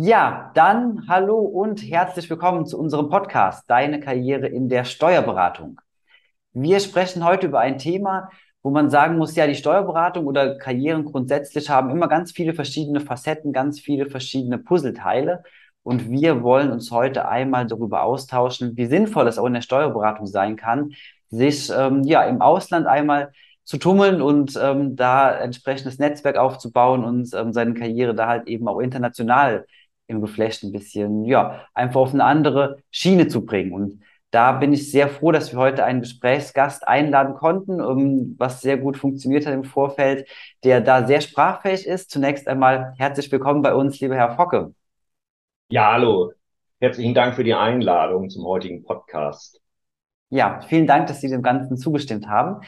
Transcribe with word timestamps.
Ja, 0.00 0.52
dann 0.54 1.08
hallo 1.08 1.38
und 1.40 1.82
herzlich 1.82 2.30
willkommen 2.30 2.66
zu 2.66 2.78
unserem 2.78 3.08
Podcast 3.08 3.68
Deine 3.68 3.98
Karriere 3.98 4.46
in 4.46 4.68
der 4.68 4.84
Steuerberatung. 4.84 5.80
Wir 6.52 6.78
sprechen 6.78 7.24
heute 7.24 7.48
über 7.48 7.58
ein 7.58 7.78
Thema, 7.78 8.30
wo 8.62 8.70
man 8.70 8.90
sagen 8.90 9.18
muss, 9.18 9.34
ja, 9.34 9.48
die 9.48 9.56
Steuerberatung 9.56 10.26
oder 10.28 10.56
Karrieren 10.56 11.04
grundsätzlich 11.04 11.68
haben 11.68 11.90
immer 11.90 12.06
ganz 12.06 12.30
viele 12.30 12.54
verschiedene 12.54 13.00
Facetten, 13.00 13.52
ganz 13.52 13.80
viele 13.80 14.06
verschiedene 14.06 14.58
Puzzleteile. 14.58 15.42
Und 15.82 16.08
wir 16.08 16.44
wollen 16.44 16.70
uns 16.70 16.92
heute 16.92 17.26
einmal 17.26 17.66
darüber 17.66 18.04
austauschen, 18.04 18.76
wie 18.76 18.86
sinnvoll 18.86 19.26
es 19.26 19.36
auch 19.36 19.46
in 19.46 19.54
der 19.54 19.62
Steuerberatung 19.62 20.28
sein 20.28 20.54
kann, 20.54 20.92
sich 21.28 21.72
ähm, 21.76 22.04
ja 22.04 22.22
im 22.22 22.40
Ausland 22.40 22.86
einmal 22.86 23.32
zu 23.64 23.78
tummeln 23.78 24.22
und 24.22 24.56
ähm, 24.62 24.94
da 24.94 25.36
entsprechendes 25.36 25.98
Netzwerk 25.98 26.36
aufzubauen 26.36 27.02
und 27.02 27.34
ähm, 27.34 27.52
seine 27.52 27.74
Karriere 27.74 28.14
da 28.14 28.28
halt 28.28 28.46
eben 28.46 28.68
auch 28.68 28.78
international 28.78 29.66
im 30.08 30.20
Geflecht 30.20 30.64
ein 30.64 30.72
bisschen, 30.72 31.24
ja, 31.24 31.66
einfach 31.74 32.00
auf 32.00 32.12
eine 32.12 32.24
andere 32.24 32.78
Schiene 32.90 33.28
zu 33.28 33.44
bringen. 33.44 33.72
Und 33.72 34.02
da 34.30 34.52
bin 34.52 34.72
ich 34.72 34.90
sehr 34.90 35.08
froh, 35.08 35.32
dass 35.32 35.52
wir 35.52 35.58
heute 35.58 35.84
einen 35.84 36.00
Gesprächsgast 36.00 36.86
einladen 36.88 37.34
konnten, 37.34 37.80
um, 37.80 37.98
ähm, 37.98 38.34
was 38.38 38.60
sehr 38.60 38.76
gut 38.76 38.96
funktioniert 38.96 39.46
hat 39.46 39.54
im 39.54 39.64
Vorfeld, 39.64 40.28
der 40.64 40.80
da 40.80 41.06
sehr 41.06 41.20
sprachfähig 41.20 41.86
ist. 41.86 42.10
Zunächst 42.10 42.48
einmal 42.48 42.94
herzlich 42.98 43.30
willkommen 43.30 43.62
bei 43.62 43.74
uns, 43.74 44.00
lieber 44.00 44.16
Herr 44.16 44.34
Focke. 44.34 44.74
Ja, 45.70 45.92
hallo. 45.92 46.32
Herzlichen 46.80 47.14
Dank 47.14 47.34
für 47.34 47.44
die 47.44 47.54
Einladung 47.54 48.30
zum 48.30 48.44
heutigen 48.44 48.84
Podcast. 48.84 49.60
Ja, 50.30 50.60
vielen 50.60 50.86
Dank, 50.86 51.06
dass 51.06 51.20
Sie 51.20 51.28
dem 51.28 51.42
Ganzen 51.42 51.76
zugestimmt 51.76 52.28
haben. 52.28 52.62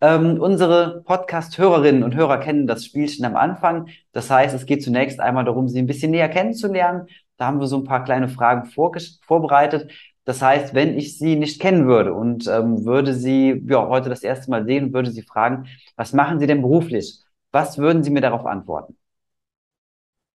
Ähm, 0.00 0.38
unsere 0.40 1.02
Podcast-Hörerinnen 1.04 2.02
und 2.02 2.14
Hörer 2.14 2.38
kennen 2.38 2.66
das 2.66 2.84
Spielchen 2.84 3.24
am 3.24 3.34
Anfang. 3.34 3.88
Das 4.12 4.30
heißt, 4.30 4.54
es 4.54 4.66
geht 4.66 4.82
zunächst 4.82 5.20
einmal 5.20 5.44
darum, 5.44 5.68
sie 5.68 5.78
ein 5.78 5.86
bisschen 5.86 6.10
näher 6.10 6.28
kennenzulernen. 6.28 7.06
Da 7.38 7.46
haben 7.46 7.60
wir 7.60 7.66
so 7.66 7.78
ein 7.78 7.84
paar 7.84 8.04
kleine 8.04 8.28
Fragen 8.28 8.64
vorbereitet. 8.66 9.90
Das 10.24 10.42
heißt, 10.42 10.74
wenn 10.74 10.98
ich 10.98 11.18
sie 11.18 11.36
nicht 11.36 11.60
kennen 11.60 11.86
würde 11.86 12.12
und 12.12 12.46
ähm, 12.48 12.84
würde 12.84 13.14
sie 13.14 13.62
ja, 13.68 13.88
heute 13.88 14.08
das 14.08 14.22
erste 14.22 14.50
Mal 14.50 14.64
sehen, 14.66 14.92
würde 14.92 15.10
sie 15.10 15.22
fragen, 15.22 15.66
was 15.96 16.12
machen 16.12 16.40
Sie 16.40 16.46
denn 16.46 16.62
beruflich? 16.62 17.20
Was 17.52 17.78
würden 17.78 18.02
Sie 18.02 18.10
mir 18.10 18.20
darauf 18.20 18.44
antworten? 18.44 18.96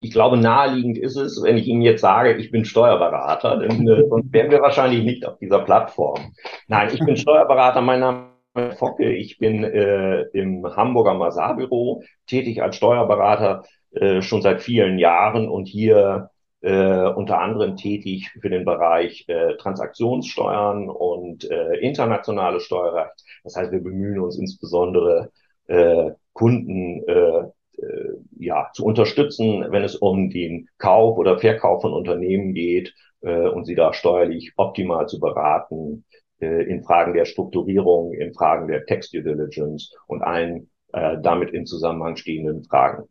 Ich 0.00 0.10
glaube, 0.10 0.36
naheliegend 0.36 0.98
ist 0.98 1.16
es, 1.16 1.42
wenn 1.42 1.56
ich 1.56 1.66
Ihnen 1.66 1.82
jetzt 1.82 2.02
sage, 2.02 2.34
ich 2.34 2.50
bin 2.50 2.64
Steuerberater, 2.64 3.58
denn 3.58 3.88
äh, 3.88 4.06
sonst 4.08 4.32
wären 4.32 4.50
wir 4.50 4.60
wahrscheinlich 4.60 5.04
nicht 5.04 5.24
auf 5.24 5.38
dieser 5.38 5.60
Plattform. 5.60 6.32
Nein, 6.68 6.90
ich 6.92 7.00
bin 7.00 7.16
Steuerberater. 7.16 7.80
Mein 7.80 8.00
Name 8.00 8.35
Focke. 8.76 9.12
Ich 9.12 9.38
bin 9.38 9.64
äh, 9.64 10.22
im 10.32 10.64
Hamburger 10.76 11.14
Masarbüro 11.14 12.02
tätig 12.26 12.62
als 12.62 12.76
Steuerberater 12.76 13.64
äh, 13.92 14.22
schon 14.22 14.42
seit 14.42 14.62
vielen 14.62 14.98
Jahren 14.98 15.48
und 15.48 15.66
hier 15.66 16.30
äh, 16.62 17.06
unter 17.08 17.38
anderem 17.40 17.76
tätig 17.76 18.30
für 18.40 18.50
den 18.50 18.64
Bereich 18.64 19.24
äh, 19.28 19.56
Transaktionssteuern 19.56 20.88
und 20.88 21.50
äh, 21.50 21.76
internationale 21.76 22.60
Steuerrecht. 22.60 23.24
Das 23.44 23.56
heißt, 23.56 23.72
wir 23.72 23.82
bemühen 23.82 24.20
uns 24.20 24.38
insbesondere 24.38 25.30
äh, 25.66 26.10
Kunden 26.32 27.06
äh, 27.06 27.42
äh, 27.78 28.14
ja, 28.38 28.70
zu 28.72 28.84
unterstützen, 28.84 29.66
wenn 29.70 29.84
es 29.84 29.96
um 29.96 30.30
den 30.30 30.68
Kauf 30.78 31.18
oder 31.18 31.38
Verkauf 31.38 31.82
von 31.82 31.92
Unternehmen 31.92 32.54
geht 32.54 32.94
äh, 33.20 33.48
und 33.48 33.66
sie 33.66 33.74
da 33.74 33.92
steuerlich 33.92 34.52
optimal 34.56 35.08
zu 35.08 35.20
beraten, 35.20 36.04
in 36.44 36.84
Fragen 36.84 37.14
der 37.14 37.24
Strukturierung, 37.24 38.12
in 38.12 38.34
Fragen 38.34 38.68
der 38.68 38.84
Text 38.84 39.14
Due 39.14 39.22
Diligence 39.22 39.94
und 40.06 40.22
allen 40.22 40.70
äh, 40.92 41.16
damit 41.22 41.50
in 41.50 41.66
Zusammenhang 41.66 42.16
stehenden 42.16 42.64
Fragen. 42.64 43.04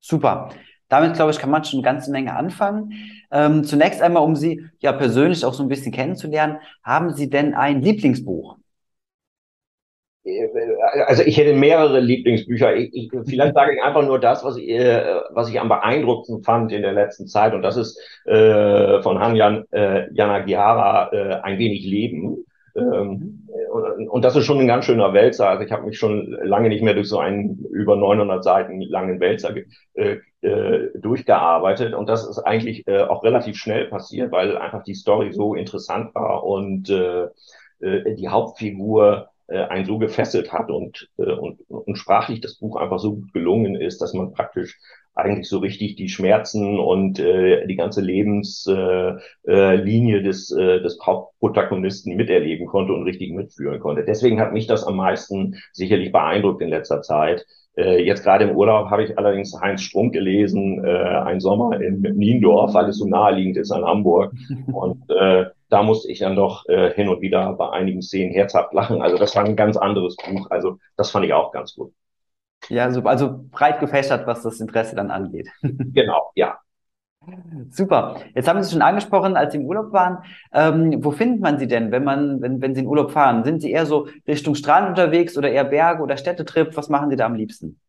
Super. 0.00 0.50
Damit, 0.88 1.14
glaube 1.14 1.30
ich, 1.30 1.38
kann 1.38 1.50
man 1.50 1.64
schon 1.64 1.78
eine 1.78 1.84
ganze 1.84 2.10
Menge 2.10 2.34
anfangen. 2.34 2.92
Ähm, 3.30 3.64
zunächst 3.64 4.00
einmal, 4.00 4.22
um 4.22 4.36
Sie 4.36 4.64
ja 4.78 4.92
persönlich 4.92 5.44
auch 5.44 5.54
so 5.54 5.62
ein 5.62 5.68
bisschen 5.68 5.92
kennenzulernen, 5.92 6.58
haben 6.82 7.12
Sie 7.12 7.28
denn 7.28 7.54
ein 7.54 7.82
Lieblingsbuch? 7.82 8.57
Also 11.06 11.22
ich 11.22 11.36
hätte 11.38 11.54
mehrere 11.54 12.00
Lieblingsbücher. 12.00 12.76
Ich, 12.76 12.90
ich, 12.92 13.10
vielleicht 13.26 13.54
sage 13.54 13.74
ich 13.74 13.82
einfach 13.82 14.02
nur 14.02 14.18
das, 14.18 14.44
was 14.44 14.56
ich, 14.56 14.68
äh, 14.68 15.20
was 15.30 15.48
ich 15.48 15.60
am 15.60 15.68
beeindruckendsten 15.68 16.42
fand 16.42 16.72
in 16.72 16.82
der 16.82 16.92
letzten 16.92 17.26
Zeit. 17.26 17.54
Und 17.54 17.62
das 17.62 17.76
ist 17.76 17.98
äh, 18.26 19.00
von 19.02 19.18
Hanjan 19.18 19.64
äh, 19.70 20.12
Yanagihara 20.12 21.12
äh, 21.12 21.34
Ein 21.42 21.58
wenig 21.58 21.84
Leben. 21.84 22.44
Ähm, 22.76 23.48
und, 23.72 24.08
und, 24.08 24.24
das 24.24 24.36
ist 24.36 24.44
schon 24.44 24.58
ein 24.58 24.66
ganz 24.66 24.84
schöner 24.84 25.12
Wälzer. 25.12 25.48
Also 25.48 25.64
ich 25.64 25.72
habe 25.72 25.86
mich 25.86 25.98
schon 25.98 26.36
lange 26.42 26.68
nicht 26.68 26.82
mehr 26.82 26.94
durch 26.94 27.08
so 27.08 27.18
einen 27.18 27.64
über 27.70 27.96
900 27.96 28.42
Seiten 28.42 28.80
langen 28.82 29.20
Wälzer 29.20 29.54
äh, 29.94 30.18
äh, 30.42 30.90
durchgearbeitet. 30.94 31.94
Und 31.94 32.08
das 32.08 32.28
ist 32.28 32.38
eigentlich 32.38 32.86
äh, 32.86 33.02
auch 33.02 33.24
relativ 33.24 33.56
schnell 33.56 33.86
passiert, 33.86 34.32
weil 34.32 34.58
einfach 34.58 34.82
die 34.82 34.94
Story 34.94 35.32
so 35.32 35.54
interessant 35.54 36.14
war 36.14 36.44
und 36.44 36.90
äh, 36.90 37.28
äh 37.80 38.14
die 38.14 38.28
Hauptfigur 38.28 39.28
äh, 39.48 39.64
einen 39.64 39.84
so 39.86 39.98
gefesselt 39.98 40.52
hat 40.52 40.70
und, 40.70 41.08
äh, 41.18 41.32
und, 41.32 41.60
und 41.68 41.96
sprachlich 41.96 42.40
das 42.40 42.56
Buch 42.58 42.76
einfach 42.76 42.98
so 42.98 43.16
gut 43.16 43.32
gelungen 43.32 43.74
ist, 43.74 44.00
dass 44.00 44.14
man 44.14 44.32
praktisch 44.32 44.78
eigentlich 45.14 45.48
so 45.48 45.58
richtig 45.58 45.96
die 45.96 46.08
Schmerzen 46.08 46.78
und 46.78 47.18
äh, 47.18 47.66
die 47.66 47.74
ganze 47.74 48.00
Lebenslinie 48.00 49.18
äh, 49.46 50.20
äh, 50.20 50.22
des, 50.22 50.52
äh, 50.52 50.80
des 50.80 50.98
Hauptprotagonisten 51.04 52.14
miterleben 52.14 52.66
konnte 52.66 52.92
und 52.92 53.02
richtig 53.02 53.32
mitführen 53.32 53.80
konnte. 53.80 54.04
Deswegen 54.04 54.40
hat 54.40 54.52
mich 54.52 54.68
das 54.68 54.84
am 54.84 54.96
meisten 54.96 55.56
sicherlich 55.72 56.12
beeindruckt 56.12 56.62
in 56.62 56.68
letzter 56.68 57.02
Zeit. 57.02 57.44
Äh, 57.76 58.04
jetzt 58.04 58.22
gerade 58.22 58.44
im 58.44 58.56
Urlaub 58.56 58.90
habe 58.90 59.04
ich 59.04 59.18
allerdings 59.18 59.58
Heinz 59.60 59.82
Strunk 59.82 60.12
gelesen, 60.12 60.84
äh, 60.84 60.88
Ein 60.88 61.40
Sommer 61.40 61.80
in 61.80 62.00
Niendorf, 62.00 62.74
weil 62.74 62.88
es 62.88 62.98
so 62.98 63.06
naheliegend 63.06 63.56
ist 63.56 63.72
an 63.72 63.84
Hamburg. 63.84 64.32
Und 64.72 65.02
äh, 65.10 65.46
da 65.68 65.82
musste 65.82 66.10
ich 66.10 66.20
dann 66.20 66.36
doch 66.36 66.66
äh, 66.68 66.92
hin 66.94 67.08
und 67.08 67.20
wieder 67.20 67.52
bei 67.54 67.70
einigen 67.70 68.02
Szenen 68.02 68.32
herzhaft 68.32 68.72
lachen. 68.72 69.02
Also 69.02 69.18
das 69.18 69.34
war 69.36 69.44
ein 69.44 69.56
ganz 69.56 69.76
anderes 69.76 70.16
Buch. 70.16 70.50
Also 70.50 70.78
das 70.96 71.10
fand 71.10 71.26
ich 71.26 71.32
auch 71.32 71.52
ganz 71.52 71.74
gut. 71.74 71.92
Ja, 72.68 72.90
super. 72.90 73.10
Also 73.10 73.40
breit 73.50 73.80
gefächert, 73.80 74.26
was 74.26 74.42
das 74.42 74.60
Interesse 74.60 74.96
dann 74.96 75.10
angeht. 75.10 75.48
genau, 75.62 76.30
ja. 76.34 76.58
Super. 77.70 78.16
Jetzt 78.34 78.48
haben 78.48 78.62
Sie 78.62 78.72
schon 78.72 78.82
angesprochen, 78.82 79.36
als 79.36 79.52
Sie 79.52 79.58
im 79.58 79.66
Urlaub 79.66 79.92
waren. 79.92 80.18
Ähm, 80.52 81.04
wo 81.04 81.10
findet 81.10 81.40
man 81.40 81.58
Sie 81.58 81.66
denn, 81.66 81.90
wenn 81.90 82.04
man, 82.04 82.40
wenn, 82.40 82.60
wenn 82.62 82.74
Sie 82.74 82.80
in 82.80 82.86
Urlaub 82.86 83.10
fahren? 83.10 83.44
Sind 83.44 83.60
Sie 83.60 83.70
eher 83.70 83.86
so 83.86 84.08
Richtung 84.26 84.54
Strand 84.54 84.88
unterwegs 84.88 85.36
oder 85.36 85.50
eher 85.50 85.64
Berge 85.64 86.02
oder 86.02 86.16
Städtetrip? 86.16 86.76
Was 86.76 86.88
machen 86.88 87.10
Sie 87.10 87.16
da 87.16 87.26
am 87.26 87.34
liebsten? 87.34 87.80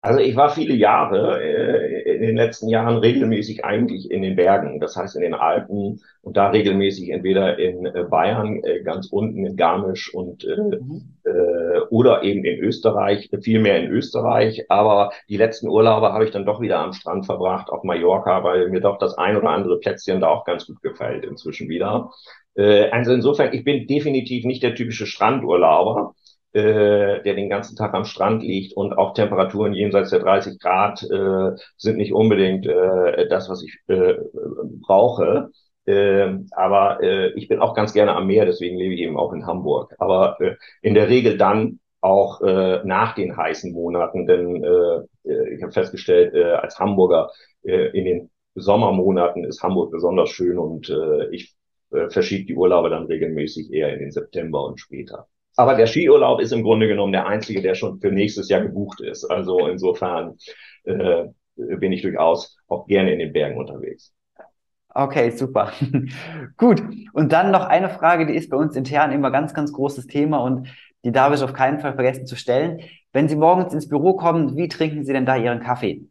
Also 0.00 0.20
ich 0.20 0.36
war 0.36 0.50
viele 0.50 0.74
Jahre, 0.74 1.42
äh, 1.42 1.83
den 2.26 2.36
letzten 2.36 2.68
Jahren 2.68 2.96
regelmäßig 2.96 3.64
eigentlich 3.64 4.10
in 4.10 4.22
den 4.22 4.36
Bergen, 4.36 4.80
das 4.80 4.96
heißt 4.96 5.16
in 5.16 5.22
den 5.22 5.34
Alpen 5.34 6.00
und 6.22 6.36
da 6.36 6.48
regelmäßig 6.48 7.10
entweder 7.10 7.58
in 7.58 7.86
äh, 7.86 8.04
Bayern, 8.08 8.62
äh, 8.62 8.82
ganz 8.82 9.08
unten 9.10 9.44
in 9.46 9.56
Garmisch 9.56 10.12
und 10.14 10.44
äh, 10.44 10.56
mhm. 10.56 11.14
äh, 11.24 11.80
oder 11.90 12.22
eben 12.22 12.44
in 12.44 12.58
Österreich, 12.60 13.30
viel 13.42 13.60
mehr 13.60 13.78
in 13.78 13.90
Österreich. 13.90 14.70
Aber 14.70 15.10
die 15.28 15.36
letzten 15.36 15.68
Urlaube 15.68 16.12
habe 16.12 16.24
ich 16.24 16.30
dann 16.30 16.46
doch 16.46 16.60
wieder 16.60 16.78
am 16.78 16.92
Strand 16.92 17.26
verbracht, 17.26 17.70
auf 17.70 17.84
Mallorca, 17.84 18.42
weil 18.44 18.68
mir 18.68 18.80
doch 18.80 18.98
das 18.98 19.16
ein 19.18 19.36
oder 19.36 19.50
andere 19.50 19.78
Plätzchen 19.78 20.20
da 20.20 20.28
auch 20.28 20.44
ganz 20.44 20.66
gut 20.66 20.80
gefällt 20.82 21.24
inzwischen 21.24 21.68
wieder. 21.68 22.10
Äh, 22.54 22.90
also 22.90 23.12
insofern, 23.12 23.52
ich 23.52 23.64
bin 23.64 23.86
definitiv 23.86 24.44
nicht 24.44 24.62
der 24.62 24.74
typische 24.74 25.06
Strandurlauber 25.06 26.14
äh, 26.54 27.22
der 27.22 27.34
den 27.34 27.50
ganzen 27.50 27.76
Tag 27.76 27.94
am 27.94 28.04
Strand 28.04 28.42
liegt 28.42 28.76
und 28.76 28.96
auch 28.96 29.14
Temperaturen 29.14 29.74
jenseits 29.74 30.10
der 30.10 30.20
30 30.20 30.60
Grad 30.60 31.02
äh, 31.02 31.50
sind 31.76 31.96
nicht 31.96 32.12
unbedingt 32.12 32.66
äh, 32.66 33.28
das, 33.28 33.48
was 33.48 33.62
ich 33.64 33.78
äh, 33.88 34.14
brauche. 34.86 35.50
Äh, 35.86 36.38
aber 36.52 37.02
äh, 37.02 37.32
ich 37.32 37.48
bin 37.48 37.60
auch 37.60 37.74
ganz 37.74 37.92
gerne 37.92 38.14
am 38.14 38.26
Meer, 38.26 38.46
deswegen 38.46 38.78
lebe 38.78 38.94
ich 38.94 39.00
eben 39.00 39.18
auch 39.18 39.32
in 39.32 39.46
Hamburg. 39.46 39.94
Aber 39.98 40.40
äh, 40.40 40.54
in 40.80 40.94
der 40.94 41.08
Regel 41.08 41.36
dann 41.36 41.80
auch 42.00 42.40
äh, 42.42 42.82
nach 42.84 43.14
den 43.14 43.36
heißen 43.36 43.72
Monaten, 43.72 44.26
denn 44.26 44.62
äh, 44.62 45.28
äh 45.28 45.54
ich 45.54 45.62
habe 45.62 45.72
festgestellt, 45.72 46.34
äh, 46.34 46.52
als 46.52 46.78
Hamburger 46.78 47.30
äh, 47.64 47.88
in 47.98 48.04
den 48.04 48.30
Sommermonaten 48.54 49.44
ist 49.44 49.62
Hamburg 49.62 49.90
besonders 49.90 50.30
schön 50.30 50.58
und 50.58 50.88
äh, 50.88 51.28
ich 51.30 51.56
äh, 51.90 52.08
verschiebe 52.10 52.44
die 52.46 52.54
Urlaube 52.54 52.90
dann 52.90 53.06
regelmäßig 53.06 53.72
eher 53.72 53.92
in 53.92 54.00
den 54.00 54.12
September 54.12 54.64
und 54.64 54.78
später. 54.78 55.26
Aber 55.56 55.74
der 55.74 55.86
Skiurlaub 55.86 56.40
ist 56.40 56.52
im 56.52 56.62
Grunde 56.62 56.88
genommen 56.88 57.12
der 57.12 57.26
einzige, 57.26 57.62
der 57.62 57.74
schon 57.74 58.00
für 58.00 58.10
nächstes 58.10 58.48
Jahr 58.48 58.62
gebucht 58.62 59.00
ist. 59.00 59.24
Also 59.24 59.66
insofern 59.68 60.36
äh, 60.84 61.26
bin 61.56 61.92
ich 61.92 62.02
durchaus 62.02 62.56
auch 62.68 62.86
gerne 62.86 63.12
in 63.12 63.20
den 63.20 63.32
Bergen 63.32 63.58
unterwegs. 63.58 64.12
Okay, 64.96 65.30
super. 65.30 65.72
Gut. 66.56 66.82
Und 67.12 67.32
dann 67.32 67.50
noch 67.50 67.64
eine 67.64 67.88
Frage, 67.88 68.26
die 68.26 68.34
ist 68.34 68.50
bei 68.50 68.56
uns 68.56 68.76
intern 68.76 69.12
immer 69.12 69.30
ganz, 69.30 69.52
ganz 69.52 69.72
großes 69.72 70.06
Thema 70.06 70.38
und 70.38 70.68
die 71.04 71.12
darf 71.12 71.34
ich 71.34 71.42
auf 71.42 71.52
keinen 71.52 71.80
Fall 71.80 71.94
vergessen 71.94 72.26
zu 72.26 72.36
stellen. 72.36 72.80
Wenn 73.12 73.28
Sie 73.28 73.36
morgens 73.36 73.74
ins 73.74 73.88
Büro 73.88 74.14
kommen, 74.14 74.56
wie 74.56 74.68
trinken 74.68 75.04
Sie 75.04 75.12
denn 75.12 75.26
da 75.26 75.36
Ihren 75.36 75.60
Kaffee? 75.60 76.06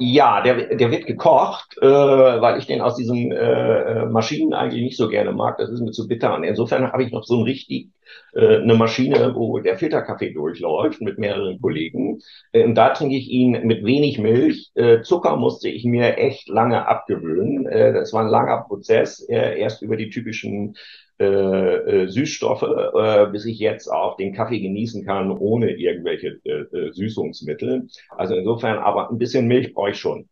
Ja, 0.00 0.42
der, 0.42 0.76
der 0.76 0.90
wird 0.92 1.06
gekocht, 1.06 1.76
äh, 1.80 1.86
weil 1.86 2.58
ich 2.58 2.66
den 2.66 2.80
aus 2.80 2.94
diesen 2.94 3.32
äh, 3.32 4.06
Maschinen 4.06 4.54
eigentlich 4.54 4.82
nicht 4.82 4.96
so 4.96 5.08
gerne 5.08 5.32
mag. 5.32 5.58
Das 5.58 5.70
ist 5.70 5.80
mir 5.80 5.90
zu 5.90 6.06
bitter. 6.06 6.34
Und 6.34 6.44
insofern 6.44 6.92
habe 6.92 7.02
ich 7.02 7.10
noch 7.10 7.24
so 7.24 7.34
einen 7.34 7.44
richtig 7.44 7.88
äh, 7.88 7.97
eine 8.34 8.74
Maschine, 8.74 9.34
wo 9.34 9.58
der 9.58 9.78
Filterkaffee 9.78 10.32
durchläuft 10.32 11.00
mit 11.00 11.18
mehreren 11.18 11.60
Kollegen. 11.60 12.20
Äh, 12.52 12.64
und 12.64 12.74
da 12.74 12.90
trinke 12.90 13.16
ich 13.16 13.28
ihn 13.28 13.66
mit 13.66 13.84
wenig 13.84 14.18
Milch. 14.18 14.70
Äh, 14.74 15.02
Zucker 15.02 15.36
musste 15.36 15.68
ich 15.68 15.84
mir 15.84 16.16
echt 16.16 16.48
lange 16.48 16.86
abgewöhnen. 16.86 17.66
Äh, 17.66 17.92
das 17.92 18.12
war 18.12 18.22
ein 18.22 18.30
langer 18.30 18.64
Prozess, 18.66 19.20
äh, 19.28 19.58
erst 19.58 19.82
über 19.82 19.96
die 19.96 20.10
typischen 20.10 20.74
äh, 21.20 21.24
äh, 21.24 22.08
Süßstoffe, 22.08 22.62
äh, 22.62 23.26
bis 23.32 23.44
ich 23.44 23.58
jetzt 23.58 23.88
auch 23.88 24.16
den 24.16 24.32
Kaffee 24.32 24.60
genießen 24.60 25.04
kann 25.04 25.32
ohne 25.32 25.72
irgendwelche 25.72 26.38
äh, 26.44 26.60
äh 26.76 26.92
Süßungsmittel. 26.92 27.88
Also 28.10 28.36
insofern, 28.36 28.78
aber 28.78 29.10
ein 29.10 29.18
bisschen 29.18 29.48
Milch 29.48 29.74
brauche 29.74 29.90
ich 29.90 29.98
schon. 29.98 30.28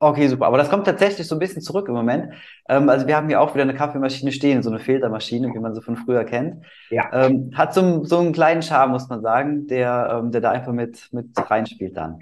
Okay, 0.00 0.28
super. 0.28 0.46
Aber 0.46 0.58
das 0.58 0.70
kommt 0.70 0.86
tatsächlich 0.86 1.26
so 1.26 1.34
ein 1.34 1.40
bisschen 1.40 1.60
zurück 1.60 1.88
im 1.88 1.94
Moment. 1.94 2.32
Ähm, 2.68 2.88
also 2.88 3.08
wir 3.08 3.16
haben 3.16 3.26
hier 3.28 3.40
auch 3.40 3.54
wieder 3.54 3.64
eine 3.64 3.74
Kaffeemaschine 3.74 4.30
stehen, 4.30 4.62
so 4.62 4.70
eine 4.70 4.78
Filtermaschine, 4.78 5.52
wie 5.52 5.58
man 5.58 5.74
sie 5.74 5.82
von 5.82 5.96
früher 5.96 6.24
kennt. 6.24 6.64
Ja. 6.90 7.10
Ähm, 7.12 7.50
hat 7.54 7.74
so, 7.74 8.04
so 8.04 8.18
einen 8.18 8.32
kleinen 8.32 8.62
Charme, 8.62 8.92
muss 8.92 9.08
man 9.08 9.22
sagen, 9.22 9.66
der, 9.66 10.20
ähm, 10.22 10.30
der 10.30 10.40
da 10.40 10.52
einfach 10.52 10.72
mit, 10.72 11.08
mit 11.12 11.30
reinspielt 11.36 11.96
dann. 11.96 12.20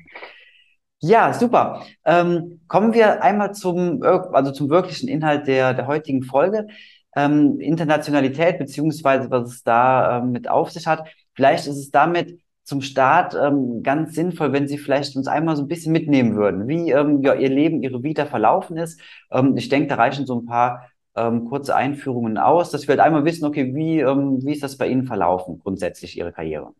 Ja, 1.00 1.34
super. 1.34 1.82
Ähm, 2.06 2.60
kommen 2.66 2.94
wir 2.94 3.22
einmal 3.22 3.52
zum, 3.52 4.02
also 4.02 4.52
zum 4.52 4.70
wirklichen 4.70 5.08
Inhalt 5.08 5.46
der, 5.46 5.74
der 5.74 5.86
heutigen 5.86 6.22
Folge. 6.22 6.68
Ähm, 7.14 7.60
Internationalität, 7.60 8.58
beziehungsweise 8.58 9.30
was 9.30 9.50
es 9.50 9.62
da 9.62 10.18
ähm, 10.18 10.32
mit 10.32 10.48
auf 10.48 10.70
sich 10.70 10.86
hat. 10.86 11.06
Vielleicht 11.34 11.66
ist 11.66 11.76
es 11.76 11.90
damit 11.90 12.40
zum 12.66 12.82
Start 12.82 13.34
ähm, 13.34 13.82
ganz 13.84 14.14
sinnvoll, 14.14 14.52
wenn 14.52 14.66
Sie 14.68 14.76
vielleicht 14.78 15.16
uns 15.16 15.28
einmal 15.28 15.56
so 15.56 15.62
ein 15.62 15.68
bisschen 15.68 15.92
mitnehmen 15.92 16.34
würden, 16.36 16.66
wie 16.66 16.90
ähm, 16.90 17.22
ja, 17.22 17.34
Ihr 17.34 17.48
Leben, 17.48 17.82
Ihre 17.82 18.02
Vita 18.02 18.26
verlaufen 18.26 18.76
ist. 18.76 19.00
Ähm, 19.30 19.56
ich 19.56 19.68
denke, 19.68 19.88
da 19.88 19.94
reichen 19.94 20.26
so 20.26 20.40
ein 20.40 20.46
paar 20.46 20.90
ähm, 21.14 21.46
kurze 21.46 21.76
Einführungen 21.76 22.38
aus, 22.38 22.70
dass 22.72 22.82
wir 22.82 22.94
halt 22.94 23.00
einmal 23.00 23.24
wissen, 23.24 23.46
okay, 23.46 23.72
wie, 23.74 24.00
ähm, 24.00 24.44
wie 24.44 24.52
ist 24.52 24.64
das 24.64 24.76
bei 24.76 24.88
Ihnen 24.88 25.06
verlaufen, 25.06 25.60
grundsätzlich 25.60 26.18
Ihre 26.18 26.32
Karriere? 26.32 26.74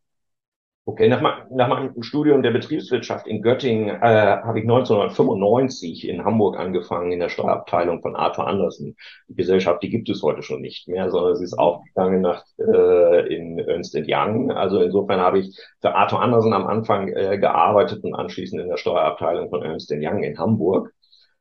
Okay, 0.88 1.08
nach, 1.08 1.20
nach 1.50 1.66
meinem 1.66 2.00
Studium 2.04 2.44
der 2.44 2.52
Betriebswirtschaft 2.52 3.26
in 3.26 3.42
Göttingen 3.42 3.88
äh, 3.88 4.36
habe 4.44 4.60
ich 4.60 4.64
1995 4.64 6.08
in 6.08 6.24
Hamburg 6.24 6.56
angefangen 6.56 7.10
in 7.10 7.18
der 7.18 7.28
Steuerabteilung 7.28 8.02
von 8.02 8.14
Arthur 8.14 8.46
Andersen. 8.46 8.94
Die 9.26 9.34
Gesellschaft, 9.34 9.82
die 9.82 9.90
gibt 9.90 10.08
es 10.08 10.22
heute 10.22 10.42
schon 10.42 10.60
nicht 10.60 10.86
mehr, 10.86 11.10
sondern 11.10 11.34
sie 11.34 11.42
ist 11.42 11.58
aufgegangen 11.58 12.20
nach 12.20 12.44
äh, 12.60 13.34
in 13.34 13.58
Ernst 13.58 13.96
Young. 13.96 14.52
Also 14.52 14.80
insofern 14.80 15.18
habe 15.18 15.40
ich 15.40 15.58
für 15.80 15.92
Arthur 15.92 16.22
Andersen 16.22 16.52
am 16.52 16.68
Anfang 16.68 17.08
äh, 17.08 17.36
gearbeitet 17.36 18.04
und 18.04 18.14
anschließend 18.14 18.62
in 18.62 18.68
der 18.68 18.76
Steuerabteilung 18.76 19.50
von 19.50 19.64
Ernst 19.64 19.90
Young 19.92 20.22
in 20.22 20.38
Hamburg. 20.38 20.92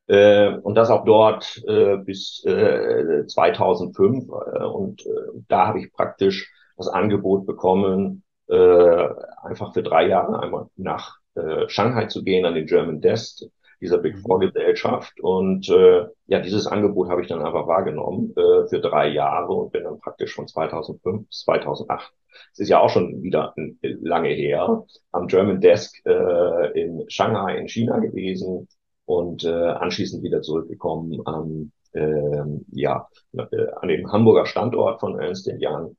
Äh, 0.08 0.58
und 0.58 0.74
das 0.74 0.90
auch 0.90 1.06
dort 1.06 1.62
äh, 1.68 1.98
bis 1.98 2.44
äh, 2.46 3.28
2005. 3.28 4.26
Äh, 4.28 4.64
und 4.64 5.06
äh, 5.06 5.10
da 5.48 5.68
habe 5.68 5.82
ich 5.82 5.94
praktisch 5.94 6.52
das 6.78 6.88
Angebot 6.88 7.46
bekommen, 7.46 8.24
äh, 8.48 9.08
einfach 9.44 9.74
für 9.74 9.84
drei 9.84 10.08
Jahre 10.08 10.40
einmal 10.42 10.68
nach 10.76 11.18
äh, 11.36 11.68
Shanghai 11.68 12.06
zu 12.06 12.24
gehen, 12.24 12.46
an 12.46 12.56
den 12.56 12.66
German 12.66 13.02
Desk 13.02 13.44
dieser 13.82 13.98
Big 13.98 14.18
Four 14.20 14.38
mhm. 14.38 14.52
Gesellschaft. 14.52 15.20
Und 15.20 15.70
äh, 15.70 16.06
ja, 16.28 16.40
dieses 16.40 16.68
Angebot 16.68 17.10
habe 17.10 17.22
ich 17.22 17.28
dann 17.28 17.46
einfach 17.46 17.68
wahrgenommen 17.68 18.34
äh, 18.36 18.68
für 18.68 18.80
drei 18.80 19.10
Jahre 19.10 19.54
und 19.54 19.72
bin 19.72 19.84
dann 19.84 20.00
praktisch 20.00 20.34
von 20.34 20.48
2005 20.48 21.28
bis 21.28 21.40
2008. 21.42 22.12
Es 22.52 22.60
ist 22.60 22.70
ja 22.70 22.80
auch 22.80 22.90
schon 22.90 23.22
wieder 23.24 23.54
lange 23.82 24.30
her, 24.30 24.84
am 25.12 25.28
German 25.28 25.62
Desk 25.62 25.96
äh, 26.06 26.80
in 26.80 27.06
Shanghai 27.08 27.58
in 27.58 27.68
China 27.68 28.00
gewesen 28.00 28.68
und 29.06 29.46
äh, 29.46 29.50
anschließend 29.52 30.24
wieder 30.24 30.42
zurückgekommen 30.42 31.22
am 31.26 31.72
äh, 31.94 32.44
ja, 32.72 33.08
äh, 33.34 33.68
an 33.82 33.88
dem 33.88 34.12
Hamburger 34.12 34.46
Standort 34.46 35.00
von 35.00 35.20
Ernst 35.20 35.50
Young 35.60 35.96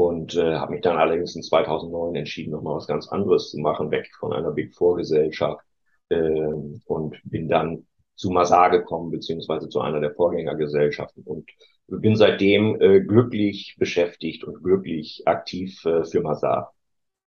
und 0.00 0.34
äh, 0.34 0.56
habe 0.56 0.72
mich 0.72 0.80
dann 0.80 0.96
allerdings 0.96 1.36
in 1.36 1.42
2009 1.42 2.14
entschieden, 2.14 2.52
nochmal 2.52 2.76
was 2.76 2.86
ganz 2.86 3.08
anderes 3.08 3.50
zu 3.50 3.58
machen, 3.58 3.90
weg 3.90 4.10
von 4.18 4.32
einer 4.32 4.50
Big 4.50 4.74
Four 4.74 4.96
Gesellschaft 4.96 5.62
äh, 6.08 6.48
und 6.86 7.20
bin 7.24 7.48
dann 7.50 7.84
zu 8.14 8.30
Masar 8.30 8.70
gekommen, 8.70 9.10
beziehungsweise 9.10 9.68
zu 9.68 9.80
einer 9.82 10.00
der 10.00 10.14
Vorgängergesellschaften 10.14 11.22
und 11.24 11.50
bin 11.88 12.16
seitdem 12.16 12.80
äh, 12.80 13.00
glücklich 13.02 13.76
beschäftigt 13.78 14.42
und 14.44 14.62
glücklich 14.62 15.22
aktiv 15.26 15.84
äh, 15.84 16.02
für 16.04 16.22
Masar. 16.22 16.72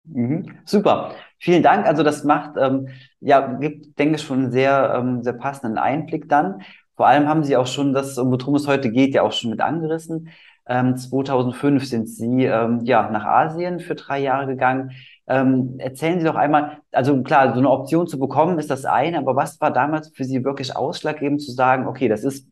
Mhm. 0.05 0.57
Super, 0.65 1.13
vielen 1.37 1.61
Dank. 1.61 1.85
Also 1.85 2.01
das 2.01 2.23
macht, 2.23 2.55
ähm, 2.59 2.87
ja, 3.19 3.57
gibt, 3.59 3.99
denke 3.99 4.15
ich, 4.15 4.23
schon 4.23 4.39
einen 4.39 4.51
sehr, 4.51 4.95
ähm, 4.97 5.21
sehr 5.21 5.33
passenden 5.33 5.77
Einblick 5.77 6.29
dann. 6.29 6.63
Vor 6.95 7.05
allem 7.05 7.27
haben 7.27 7.43
Sie 7.43 7.57
auch 7.57 7.67
schon 7.67 7.93
das, 7.93 8.17
worum 8.17 8.55
es 8.55 8.67
heute 8.67 8.89
geht, 8.91 9.13
ja 9.13 9.21
auch 9.21 9.33
schon 9.33 9.51
mit 9.51 9.61
angerissen. 9.61 10.29
Ähm, 10.67 10.97
2005 10.97 11.85
sind 11.85 12.07
Sie 12.09 12.45
ähm, 12.45 12.81
ja 12.83 13.09
nach 13.09 13.25
Asien 13.25 13.79
für 13.79 13.95
drei 13.95 14.19
Jahre 14.19 14.47
gegangen. 14.47 14.91
Ähm, 15.27 15.75
erzählen 15.79 16.19
Sie 16.19 16.25
doch 16.25 16.35
einmal, 16.35 16.79
also 16.91 17.21
klar, 17.23 17.53
so 17.53 17.59
eine 17.59 17.69
Option 17.69 18.07
zu 18.07 18.19
bekommen 18.19 18.59
ist 18.59 18.69
das 18.69 18.85
eine, 18.85 19.17
aber 19.17 19.35
was 19.35 19.59
war 19.61 19.71
damals 19.71 20.09
für 20.09 20.23
Sie 20.23 20.43
wirklich 20.43 20.75
ausschlaggebend 20.75 21.41
zu 21.41 21.51
sagen, 21.51 21.87
okay, 21.87 22.07
das 22.07 22.23
ist 22.23 22.47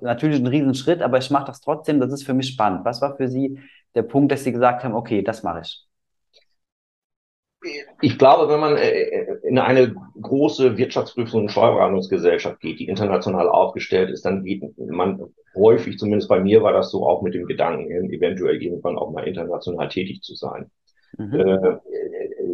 natürlich 0.00 0.40
ein 0.40 0.46
Riesenschritt, 0.46 1.02
aber 1.02 1.18
ich 1.18 1.30
mache 1.30 1.46
das 1.46 1.60
trotzdem, 1.60 2.00
das 2.00 2.12
ist 2.12 2.24
für 2.24 2.34
mich 2.34 2.48
spannend. 2.48 2.84
Was 2.84 3.00
war 3.00 3.16
für 3.16 3.28
Sie 3.28 3.58
der 3.94 4.02
Punkt, 4.02 4.32
dass 4.32 4.44
Sie 4.44 4.52
gesagt 4.52 4.84
haben, 4.84 4.94
okay, 4.94 5.22
das 5.22 5.42
mache 5.42 5.60
ich? 5.62 5.86
Ich 8.00 8.18
glaube, 8.18 8.52
wenn 8.52 8.60
man 8.60 8.76
äh, 8.76 9.38
in 9.44 9.58
eine 9.58 9.94
große 10.20 10.76
Wirtschaftsprüfungs- 10.76 11.34
und 11.34 11.50
Steuerberatungsgesellschaft 11.50 12.60
geht, 12.60 12.80
die 12.80 12.88
international 12.88 13.48
aufgestellt 13.48 14.10
ist, 14.10 14.24
dann 14.24 14.44
geht 14.44 14.62
man 14.78 15.20
häufig, 15.54 15.98
zumindest 15.98 16.28
bei 16.28 16.40
mir 16.40 16.62
war 16.62 16.72
das 16.72 16.90
so, 16.90 17.06
auch 17.06 17.22
mit 17.22 17.34
dem 17.34 17.46
Gedanken, 17.46 18.10
eventuell 18.10 18.62
irgendwann 18.62 18.98
auch 18.98 19.12
mal 19.12 19.26
international 19.26 19.88
tätig 19.88 20.22
zu 20.22 20.34
sein. 20.34 20.70
Mhm. 21.18 21.34
Äh, 21.34 21.78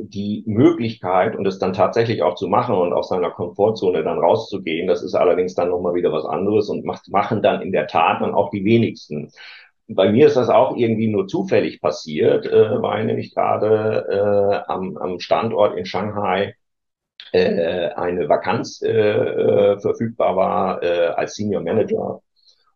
die 0.02 0.42
Möglichkeit 0.46 1.36
und 1.36 1.46
es 1.46 1.58
dann 1.58 1.72
tatsächlich 1.72 2.22
auch 2.22 2.34
zu 2.34 2.48
machen 2.48 2.74
und 2.74 2.92
aus 2.92 3.08
seiner 3.08 3.30
Komfortzone 3.30 4.02
dann 4.02 4.18
rauszugehen, 4.18 4.88
das 4.88 5.02
ist 5.02 5.14
allerdings 5.14 5.54
dann 5.54 5.70
nochmal 5.70 5.94
wieder 5.94 6.12
was 6.12 6.24
anderes 6.24 6.68
und 6.68 6.84
macht, 6.84 7.08
machen 7.10 7.42
dann 7.42 7.62
in 7.62 7.70
der 7.70 7.86
Tat 7.86 8.20
dann 8.20 8.34
auch 8.34 8.50
die 8.50 8.64
wenigsten 8.64 9.30
bei 9.94 10.10
mir 10.10 10.26
ist 10.26 10.36
das 10.36 10.48
auch 10.48 10.76
irgendwie 10.76 11.08
nur 11.08 11.26
zufällig 11.26 11.80
passiert, 11.80 12.46
äh, 12.46 12.82
weil 12.82 13.04
nämlich 13.04 13.34
gerade 13.34 14.06
äh, 14.66 14.70
am, 14.70 14.96
am 14.96 15.20
Standort 15.20 15.76
in 15.76 15.84
Shanghai 15.84 16.54
äh, 17.32 17.88
eine 17.90 18.28
Vakanz 18.28 18.82
äh, 18.82 18.90
äh 18.90 19.80
verfügbar 19.80 20.36
war 20.36 20.82
äh, 20.82 21.08
als 21.08 21.34
Senior 21.34 21.62
Manager 21.62 22.22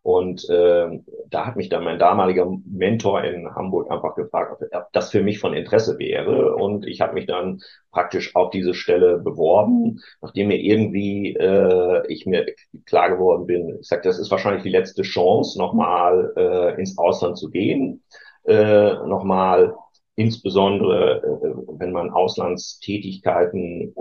und 0.05 0.47
äh, 0.49 0.99
da 1.31 1.47
hat 1.47 1.55
mich 1.55 1.69
dann 1.69 1.83
mein 1.83 1.97
damaliger 1.97 2.45
Mentor 2.63 3.23
in 3.23 3.49
Hamburg 3.55 3.89
einfach 3.89 4.13
gefragt, 4.13 4.61
ob 4.71 4.93
das 4.93 5.09
für 5.09 5.23
mich 5.23 5.39
von 5.39 5.55
Interesse 5.55 5.97
wäre. 5.97 6.55
Und 6.57 6.85
ich 6.85 7.01
habe 7.01 7.15
mich 7.15 7.25
dann 7.25 7.61
praktisch 7.91 8.35
auf 8.35 8.51
diese 8.51 8.75
Stelle 8.75 9.17
beworben, 9.17 9.99
nachdem 10.21 10.49
mir 10.49 10.59
irgendwie 10.59 11.33
äh, 11.35 12.03
ich 12.07 12.27
mir 12.27 12.45
klar 12.85 13.09
geworden 13.09 13.47
bin, 13.47 13.79
ich 13.81 13.87
sage, 13.87 14.03
das 14.03 14.19
ist 14.19 14.29
wahrscheinlich 14.29 14.61
die 14.61 14.69
letzte 14.69 15.01
Chance, 15.01 15.57
nochmal 15.57 16.33
äh, 16.37 16.79
ins 16.79 16.99
Ausland 16.99 17.39
zu 17.39 17.49
gehen, 17.49 18.03
äh, 18.43 18.93
nochmal 19.07 19.73
insbesondere, 20.15 21.23
äh, 21.23 21.79
wenn 21.79 21.91
man 21.91 22.11
Auslandstätigkeiten 22.11 23.95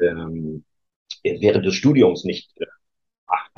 ähm, 0.00 0.64
während 1.22 1.64
des 1.64 1.74
Studiums 1.74 2.24
nicht 2.24 2.50
äh, 2.60 2.66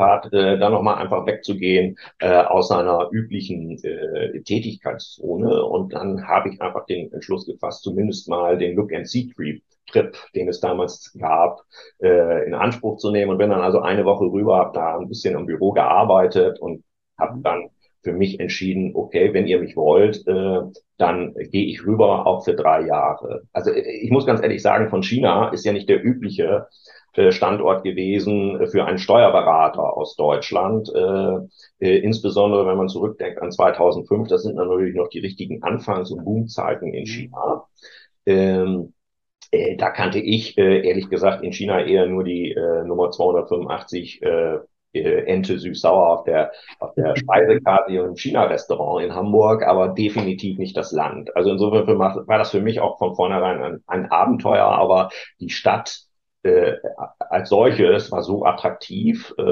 hat, 0.03 0.33
äh, 0.33 0.59
dann 0.59 0.73
nochmal 0.73 0.97
einfach 0.97 1.27
wegzugehen 1.27 1.97
äh, 2.19 2.43
aus 2.43 2.69
seiner 2.69 3.09
üblichen 3.13 3.83
äh, 3.85 4.41
Tätigkeitszone. 4.43 5.65
Und 5.65 5.95
dann 5.95 6.27
habe 6.27 6.51
ich 6.51 6.61
einfach 6.61 6.87
den 6.87 7.13
Entschluss 7.13 7.47
gefasst, 7.47 7.83
zumindest 7.83 8.29
mal 8.29 8.59
den 8.59 8.77
Look 8.77 8.93
and 8.93 9.09
See 9.09 9.31
Trip 9.35 9.63
Trip, 9.87 10.17
den 10.35 10.49
es 10.49 10.61
damals 10.61 11.13
gab, 11.19 11.61
äh, 12.01 12.47
in 12.47 12.55
Anspruch 12.55 12.99
zu 12.99 13.11
nehmen 13.11 13.31
und 13.31 13.39
bin 13.39 13.51
dann 13.51 13.61
also 13.61 13.81
eine 13.81 14.05
Woche 14.05 14.25
rüber, 14.25 14.57
habe 14.57 14.73
da 14.75 14.99
ein 14.99 15.09
bisschen 15.09 15.37
im 15.37 15.47
Büro 15.47 15.73
gearbeitet 15.73 16.61
und 16.61 16.85
habe 17.19 17.41
dann 17.43 17.69
für 18.03 18.13
mich 18.13 18.41
entschieden, 18.41 18.93
okay, 18.95 19.33
wenn 19.33 19.47
ihr 19.47 19.61
mich 19.61 19.77
wollt, 19.77 20.27
äh, 20.27 20.61
dann 20.99 21.35
gehe 21.35 21.67
ich 21.67 21.87
rüber 21.87 22.27
auch 22.27 22.45
für 22.45 22.55
drei 22.55 22.87
Jahre. 22.87 23.43
Also 23.53 23.73
ich 23.73 24.11
muss 24.11 24.27
ganz 24.27 24.43
ehrlich 24.43 24.63
sagen, 24.63 24.89
von 24.89 25.03
China 25.03 25.51
ist 25.51 25.65
ja 25.65 25.73
nicht 25.73 25.89
der 25.89 26.05
übliche 26.05 26.45
äh, 26.45 27.02
Standort 27.31 27.85
gewesen 27.85 28.67
für 28.69 28.87
einen 28.87 28.99
Steuerberater 28.99 29.97
aus 29.97 30.17
Deutschland. 30.17 30.91
Äh, 30.95 31.87
äh, 31.87 31.99
insbesondere 31.99 32.67
wenn 32.67 32.79
man 32.79 32.89
zurückdenkt 32.89 33.41
an 33.43 33.53
2005, 33.53 34.29
das 34.29 34.43
sind 34.43 34.57
natürlich 34.57 34.95
noch 34.95 35.09
die 35.09 35.21
richtigen 35.21 35.63
Anfangs- 35.63 36.11
und 36.11 36.25
Boomzeiten 36.25 36.95
in 36.95 37.03
mhm. 37.03 37.07
China. 37.07 37.67
Ähm, 38.25 38.95
äh, 39.51 39.77
da 39.77 39.91
kannte 39.91 40.19
ich 40.19 40.57
äh, 40.57 40.87
ehrlich 40.89 41.11
gesagt 41.11 41.45
in 41.45 41.53
China 41.53 41.85
eher 41.85 42.07
nur 42.07 42.25
die 42.25 42.53
äh, 42.53 42.85
Nummer 42.85 43.11
285 43.11 44.23
äh, 44.23 44.59
Ente 44.95 45.59
süß-sauer 45.59 46.19
auf 46.19 46.25
der, 46.25 46.53
auf 46.79 46.95
der 46.95 47.17
Speisekarte 47.17 47.93
im 47.93 48.17
China-Restaurant 48.17 49.05
in 49.05 49.15
Hamburg, 49.15 49.63
aber 49.63 49.89
definitiv 49.89 50.59
nicht 50.59 50.77
das 50.77 50.93
Land. 50.93 51.35
Also 51.35 51.51
insofern 51.51 51.99
war 51.99 52.39
das 52.39 52.51
für 52.51 52.61
mich 52.61 52.81
auch 52.81 52.99
von 52.99 53.15
vornherein 53.15 53.63
ein, 53.63 53.83
ein 53.87 54.11
Abenteuer, 54.11 54.67
aber 54.67 55.09
die 55.41 55.49
Stadt 55.49 56.03
äh, 56.43 56.77
als 57.19 57.49
solches 57.49 58.11
war 58.11 58.23
so 58.23 58.45
attraktiv 58.45 59.33
äh, 59.39 59.43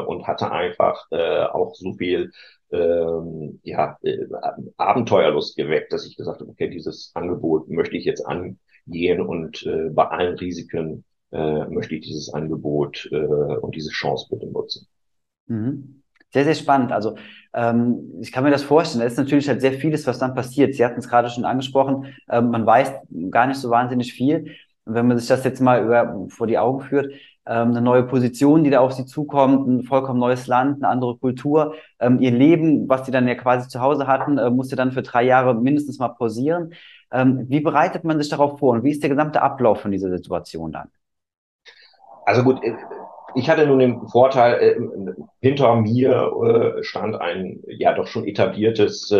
und 0.00 0.26
hatte 0.26 0.50
einfach 0.50 1.06
äh, 1.10 1.44
auch 1.44 1.74
so 1.74 1.94
viel 1.94 2.32
ähm, 2.72 3.60
ja, 3.62 3.98
äh, 4.02 4.26
Abenteuerlust 4.76 5.56
geweckt, 5.56 5.92
dass 5.92 6.06
ich 6.06 6.16
gesagt 6.16 6.40
habe, 6.40 6.50
okay, 6.50 6.68
dieses 6.68 7.12
Angebot 7.14 7.68
möchte 7.68 7.96
ich 7.96 8.04
jetzt 8.04 8.26
angehen 8.26 9.20
und 9.20 9.64
äh, 9.64 9.90
bei 9.90 10.06
allen 10.06 10.36
Risiken 10.38 11.04
äh, 11.32 11.66
möchte 11.66 11.94
ich 11.94 12.02
dieses 12.02 12.32
Angebot 12.32 13.08
äh, 13.12 13.16
und 13.16 13.74
diese 13.74 13.90
Chance 13.90 14.26
bitte 14.30 14.46
nutzen. 14.46 14.86
Mhm. 15.46 16.02
Sehr, 16.32 16.44
sehr 16.44 16.54
spannend. 16.54 16.92
Also 16.92 17.16
ähm, 17.52 18.18
ich 18.20 18.30
kann 18.30 18.44
mir 18.44 18.50
das 18.50 18.62
vorstellen. 18.62 19.00
Da 19.00 19.06
ist 19.06 19.18
natürlich 19.18 19.48
halt 19.48 19.60
sehr 19.60 19.72
vieles, 19.72 20.06
was 20.06 20.20
dann 20.20 20.34
passiert. 20.34 20.74
Sie 20.74 20.84
hatten 20.84 21.00
es 21.00 21.08
gerade 21.08 21.28
schon 21.28 21.44
angesprochen. 21.44 22.14
Ähm, 22.28 22.50
man 22.50 22.64
weiß 22.64 22.92
gar 23.30 23.46
nicht 23.48 23.58
so 23.58 23.70
wahnsinnig 23.70 24.12
viel. 24.12 24.54
Wenn 24.94 25.06
man 25.08 25.18
sich 25.18 25.28
das 25.28 25.44
jetzt 25.44 25.60
mal 25.60 25.84
über, 25.84 26.26
vor 26.28 26.46
die 26.46 26.58
Augen 26.58 26.80
führt, 26.80 27.12
ähm, 27.46 27.70
eine 27.70 27.80
neue 27.80 28.02
Position, 28.04 28.64
die 28.64 28.70
da 28.70 28.80
auf 28.80 28.92
sie 28.92 29.06
zukommt, 29.06 29.66
ein 29.66 29.82
vollkommen 29.82 30.20
neues 30.20 30.46
Land, 30.46 30.82
eine 30.82 30.88
andere 30.88 31.16
Kultur, 31.16 31.74
ähm, 31.98 32.20
ihr 32.20 32.30
Leben, 32.30 32.88
was 32.88 33.06
sie 33.06 33.12
dann 33.12 33.26
ja 33.26 33.34
quasi 33.34 33.68
zu 33.68 33.80
Hause 33.80 34.06
hatten, 34.06 34.38
äh, 34.38 34.50
musste 34.50 34.76
dann 34.76 34.92
für 34.92 35.02
drei 35.02 35.22
Jahre 35.24 35.54
mindestens 35.54 35.98
mal 35.98 36.08
pausieren. 36.08 36.74
Ähm, 37.12 37.46
wie 37.48 37.60
bereitet 37.60 38.04
man 38.04 38.20
sich 38.20 38.28
darauf 38.28 38.58
vor 38.58 38.74
und 38.74 38.84
wie 38.84 38.90
ist 38.90 39.02
der 39.02 39.10
gesamte 39.10 39.42
Ablauf 39.42 39.80
von 39.80 39.90
dieser 39.90 40.10
Situation 40.10 40.70
dann? 40.72 40.88
Also 42.24 42.44
gut, 42.44 42.62
äh, 42.62 42.74
ich 43.34 43.48
hatte 43.48 43.66
nun 43.66 43.78
den 43.78 44.06
Vorteil, 44.08 44.60
äh, 44.60 44.76
hinter 45.40 45.76
mir 45.76 46.76
äh, 46.78 46.82
stand 46.82 47.20
ein 47.20 47.60
ja 47.66 47.94
doch 47.94 48.06
schon 48.06 48.26
etabliertes 48.26 49.12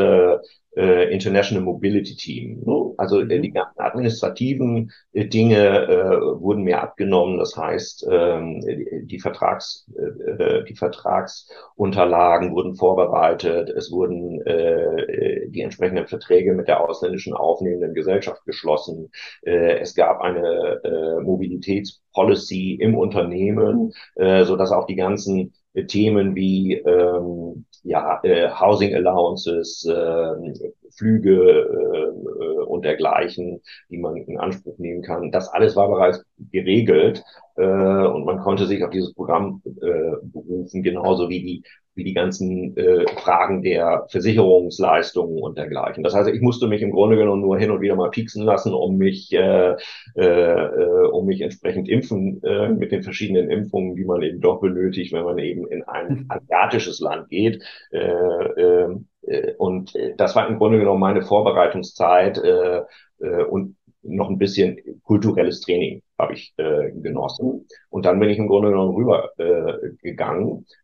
äh, 0.77 1.01
äh, 1.01 1.13
International 1.13 1.65
Mobility 1.65 2.17
Team. 2.17 2.63
Ne? 2.65 2.95
Also 2.97 3.21
äh, 3.21 3.41
die 3.41 3.51
ganzen 3.51 3.81
administrativen 3.81 4.93
äh, 5.13 5.27
Dinge 5.27 5.57
äh, 5.57 6.21
wurden 6.41 6.63
mir 6.63 6.83
abgenommen. 6.83 7.39
Das 7.39 7.57
heißt, 7.57 8.07
ähm, 8.11 8.61
die, 8.61 9.07
die, 9.07 9.19
Vertrags, 9.19 9.89
äh, 9.97 10.65
die 10.65 10.75
Vertragsunterlagen 10.75 12.53
wurden 12.53 12.75
vorbereitet. 12.75 13.71
Es 13.71 13.91
wurden 13.91 14.41
äh, 14.47 15.49
die 15.49 15.63
entsprechenden 15.63 16.07
Verträge 16.07 16.55
mit 16.55 16.69
der 16.69 16.81
ausländischen 16.81 17.35
aufnehmenden 17.35 17.95
Gesellschaft 17.95 18.45
geschlossen. 18.45 19.11
Äh, 19.43 19.79
es 19.79 19.95
gab 19.95 20.21
eine 20.21 20.81
äh, 20.85 21.21
Mobilitätspolicy 21.23 22.75
im 22.75 22.97
Unternehmen, 22.97 23.93
äh, 24.17 24.45
so 24.45 24.57
dass 24.57 24.73
auch 24.73 24.87
die 24.87 24.97
ganzen 24.97 25.53
Themen 25.87 26.35
wie 26.35 26.75
ähm, 26.75 27.65
ja, 27.83 28.21
äh, 28.23 28.51
Housing 28.51 28.95
Allowances, 28.95 29.85
äh, 29.87 30.71
Flüge 30.97 31.33
äh, 31.41 32.65
und 32.65 32.85
dergleichen, 32.85 33.61
die 33.89 33.99
man 33.99 34.17
in 34.17 34.39
Anspruch 34.39 34.79
nehmen 34.79 35.03
kann. 35.03 35.31
Das 35.31 35.49
alles 35.49 35.77
war 35.77 35.89
bereits 35.89 36.25
geregelt 36.51 37.23
äh, 37.57 37.63
und 37.63 38.25
man 38.25 38.41
konnte 38.41 38.67
sich 38.67 38.83
auf 38.85 38.91
dieses 38.91 39.15
Programm 39.15 39.63
äh, 39.67 40.17
berufen, 40.23 40.83
genauso 40.83 41.29
wie 41.29 41.43
die 41.43 41.65
wie 42.01 42.05
die 42.05 42.15
ganzen 42.15 42.75
äh, 42.79 43.05
Fragen 43.17 43.63
der 43.63 44.07
Versicherungsleistungen 44.09 45.39
und 45.39 45.59
dergleichen. 45.59 46.03
Das 46.03 46.15
heißt, 46.15 46.31
ich 46.31 46.41
musste 46.41 46.67
mich 46.67 46.81
im 46.81 46.93
Grunde 46.93 47.17
genommen 47.17 47.43
nur 47.43 47.59
hin 47.59 47.71
und 47.71 47.83
wieder 47.83 47.95
mal 47.95 48.11
pieksen 48.11 48.43
lassen, 48.43 48.73
um 48.73 48.97
mich, 48.97 49.31
äh, 49.35 49.77
äh, 50.17 50.25
äh, 50.25 51.09
um 51.13 51.27
mich 51.27 51.43
entsprechend 51.43 51.91
impfen 51.91 52.43
äh, 52.43 52.71
mit 52.71 52.91
den 52.91 53.03
verschiedenen 53.03 53.51
Impfungen, 53.51 53.97
die 53.97 54.07
man 54.07 54.23
eben 54.23 54.41
doch 54.41 54.61
benötigt, 54.61 55.13
wenn 55.13 55.25
man 55.25 55.39
eben 55.39 55.67
in 55.67 55.83
ein 55.83 56.25
asiatisches 56.29 57.01
Land 57.01 57.29
geht. 57.29 57.63
Äh, 57.91 58.01
äh, 58.01 59.55
und 59.59 59.93
das 60.17 60.35
war 60.35 60.49
im 60.49 60.57
Grunde 60.57 60.79
genommen 60.79 61.01
meine 61.01 61.23
Vorbereitungszeit 61.23 62.39
äh, 62.39 62.81
äh, 63.21 63.45
und 63.45 63.77
noch 64.03 64.31
ein 64.31 64.39
bisschen 64.39 64.79
kulturelles 65.05 65.61
Training 65.61 66.03
habe 66.21 66.35
ich 66.35 66.55
äh, 66.57 66.91
genossen. 66.91 67.67
Und 67.89 68.07
dann 68.07 68.21
bin 68.21 68.31
ich 68.31 68.39
im 68.39 68.49
Grunde 68.49 68.71
genommen 68.71 68.95
rüber 68.95 69.31
äh, 69.39 69.73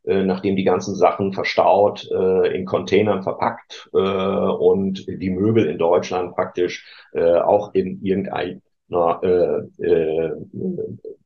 äh, 0.05 0.25
nachdem 0.25 0.57
die 0.57 0.64
ganzen 0.64 0.95
Sachen 0.95 1.33
verstaut, 1.33 2.09
äh, 2.11 2.57
in 2.57 2.64
Containern 2.64 3.23
verpackt 3.23 3.88
äh, 3.93 3.99
und 3.99 5.07
die 5.07 5.31
Möbel 5.31 5.66
in 5.66 5.78
Deutschland 5.78 6.35
praktisch 6.35 6.87
äh, 7.12 7.35
auch 7.35 7.75
in 7.75 8.00
irgendein 8.02 8.62
äh, 8.90 9.59
äh, 9.83 10.33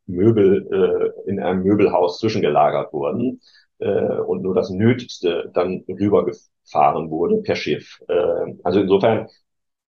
Möbel 0.06 0.66
äh, 0.72 1.30
in 1.30 1.40
einem 1.40 1.62
Möbelhaus 1.62 2.18
zwischengelagert 2.18 2.92
wurden 2.92 3.40
äh, 3.78 3.90
und 3.90 4.42
nur 4.42 4.54
das 4.54 4.70
Nötigste 4.70 5.50
dann 5.52 5.84
rübergefahren 5.88 7.10
wurde 7.10 7.38
per 7.42 7.56
Schiff. 7.56 8.00
Äh, 8.08 8.54
also 8.62 8.80
insofern 8.80 9.28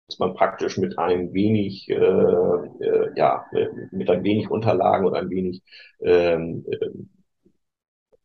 dass 0.09 0.19
man 0.19 0.35
praktisch 0.35 0.79
mit 0.79 0.99
ein 0.99 1.33
wenig, 1.33 1.89
äh, 1.89 1.95
äh, 1.95 3.11
ja, 3.17 3.47
mit 3.91 4.11
ein 4.11 4.23
wenig 4.25 4.51
Unterlagen 4.51 5.07
und 5.07 5.15
ein 5.15 5.31
wenig 5.31 5.63
ähm, 6.01 6.65
äh, 6.71 6.89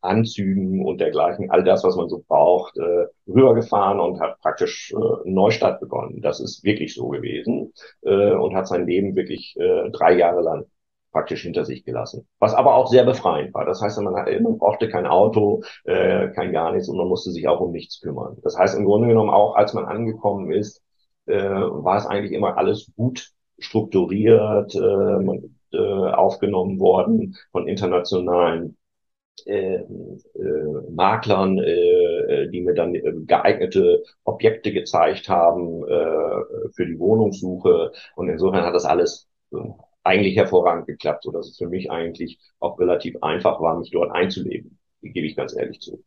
Anzügen 0.01 0.85
und 0.85 1.01
dergleichen, 1.01 1.51
all 1.51 1.63
das, 1.63 1.83
was 1.83 1.95
man 1.97 2.07
so 2.07 2.23
braucht, 2.25 2.77
äh, 2.77 3.07
rübergefahren 3.27 3.99
und 3.99 4.19
hat 4.21 4.39
praktisch 4.39 4.93
äh, 4.93 5.29
Neustart 5.29 5.81
begonnen. 5.81 6.21
Das 6.21 6.39
ist 6.39 6.63
wirklich 6.63 6.93
so 6.95 7.09
gewesen 7.09 7.73
äh, 8.03 8.31
und 8.31 8.55
hat 8.55 8.67
sein 8.67 8.85
Leben 8.85 9.15
wirklich 9.15 9.55
äh, 9.59 9.89
drei 9.91 10.13
Jahre 10.13 10.41
lang 10.41 10.65
praktisch 11.11 11.41
hinter 11.41 11.65
sich 11.65 11.83
gelassen. 11.83 12.27
Was 12.39 12.53
aber 12.53 12.75
auch 12.75 12.87
sehr 12.87 13.03
befreiend 13.03 13.53
war. 13.53 13.65
Das 13.65 13.81
heißt, 13.81 13.99
man, 14.01 14.13
man 14.13 14.57
brauchte 14.57 14.87
kein 14.89 15.07
Auto, 15.07 15.63
äh, 15.83 16.29
kein 16.29 16.53
gar 16.53 16.71
nichts 16.71 16.87
und 16.87 16.97
man 16.97 17.07
musste 17.07 17.31
sich 17.31 17.47
auch 17.47 17.59
um 17.59 17.71
nichts 17.71 17.99
kümmern. 17.99 18.37
Das 18.43 18.57
heißt, 18.57 18.77
im 18.77 18.85
Grunde 18.85 19.07
genommen 19.07 19.31
auch, 19.31 19.55
als 19.55 19.73
man 19.73 19.85
angekommen 19.85 20.51
ist, 20.51 20.81
äh, 21.29 21.43
war 21.43 21.97
es 21.97 22.05
eigentlich 22.05 22.33
immer 22.33 22.57
alles 22.57 22.91
gut 22.95 23.31
strukturiert, 23.59 24.75
äh, 24.75 24.79
man, 24.79 25.55
äh, 25.71 25.77
aufgenommen 25.77 26.79
worden 26.79 27.35
von 27.51 27.67
internationalen 27.67 28.77
äh, 29.45 29.75
äh, 29.75 29.85
Maklern, 30.91 31.57
äh, 31.59 32.49
die 32.49 32.61
mir 32.61 32.73
dann 32.73 32.95
äh, 32.95 33.13
geeignete 33.25 34.03
Objekte 34.23 34.73
gezeigt 34.73 35.29
haben 35.29 35.83
äh, 35.87 36.71
für 36.73 36.85
die 36.85 36.99
Wohnungssuche. 36.99 37.91
Und 38.15 38.29
insofern 38.29 38.65
hat 38.65 38.75
das 38.75 38.85
alles 38.85 39.29
äh, 39.53 39.57
eigentlich 40.03 40.35
hervorragend 40.35 40.87
geklappt, 40.87 41.23
so 41.23 41.31
dass 41.31 41.47
es 41.49 41.57
für 41.57 41.67
mich 41.67 41.91
eigentlich 41.91 42.39
auch 42.59 42.79
relativ 42.79 43.17
einfach 43.21 43.61
war, 43.61 43.79
mich 43.79 43.91
dort 43.91 44.11
einzuleben. 44.11 44.79
Gebe 45.01 45.27
ich 45.27 45.35
ganz 45.35 45.55
ehrlich 45.55 45.79
zu. 45.79 46.03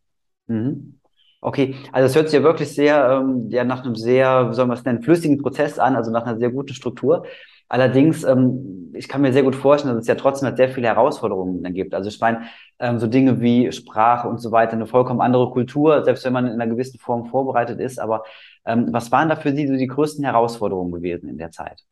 Mhm. 0.46 1.00
Okay, 1.44 1.74
also 1.90 2.06
es 2.06 2.14
hört 2.14 2.28
sich 2.28 2.38
ja 2.38 2.44
wirklich 2.44 2.72
sehr, 2.72 3.20
ähm, 3.20 3.48
ja, 3.50 3.64
nach 3.64 3.84
einem 3.84 3.96
sehr, 3.96 4.48
wie 4.48 4.54
soll 4.54 4.66
man 4.66 4.76
es 4.76 4.84
nennen, 4.84 5.02
flüssigen 5.02 5.38
Prozess 5.42 5.76
an, 5.76 5.96
also 5.96 6.12
nach 6.12 6.24
einer 6.24 6.38
sehr 6.38 6.50
guten 6.50 6.72
Struktur. 6.72 7.26
Allerdings, 7.68 8.22
ähm, 8.22 8.92
ich 8.94 9.08
kann 9.08 9.22
mir 9.22 9.32
sehr 9.32 9.42
gut 9.42 9.56
vorstellen, 9.56 9.94
dass 9.94 10.02
es 10.02 10.08
ja 10.08 10.14
trotzdem 10.14 10.46
halt 10.46 10.56
sehr 10.56 10.68
viele 10.68 10.86
Herausforderungen 10.86 11.64
dann 11.64 11.74
gibt. 11.74 11.94
Also 11.94 12.10
ich 12.10 12.20
meine, 12.20 12.42
ähm, 12.78 13.00
so 13.00 13.08
Dinge 13.08 13.40
wie 13.40 13.72
Sprache 13.72 14.28
und 14.28 14.38
so 14.38 14.52
weiter, 14.52 14.74
eine 14.74 14.86
vollkommen 14.86 15.20
andere 15.20 15.50
Kultur, 15.50 16.04
selbst 16.04 16.24
wenn 16.24 16.32
man 16.32 16.46
in 16.46 16.52
einer 16.60 16.68
gewissen 16.68 17.00
Form 17.00 17.26
vorbereitet 17.26 17.80
ist. 17.80 17.98
Aber 17.98 18.22
ähm, 18.64 18.88
was 18.92 19.10
waren 19.10 19.28
da 19.28 19.34
für 19.34 19.52
Sie 19.52 19.66
so 19.66 19.74
die 19.74 19.88
größten 19.88 20.24
Herausforderungen 20.24 20.92
gewesen 20.92 21.28
in 21.28 21.38
der 21.38 21.50
Zeit? 21.50 21.82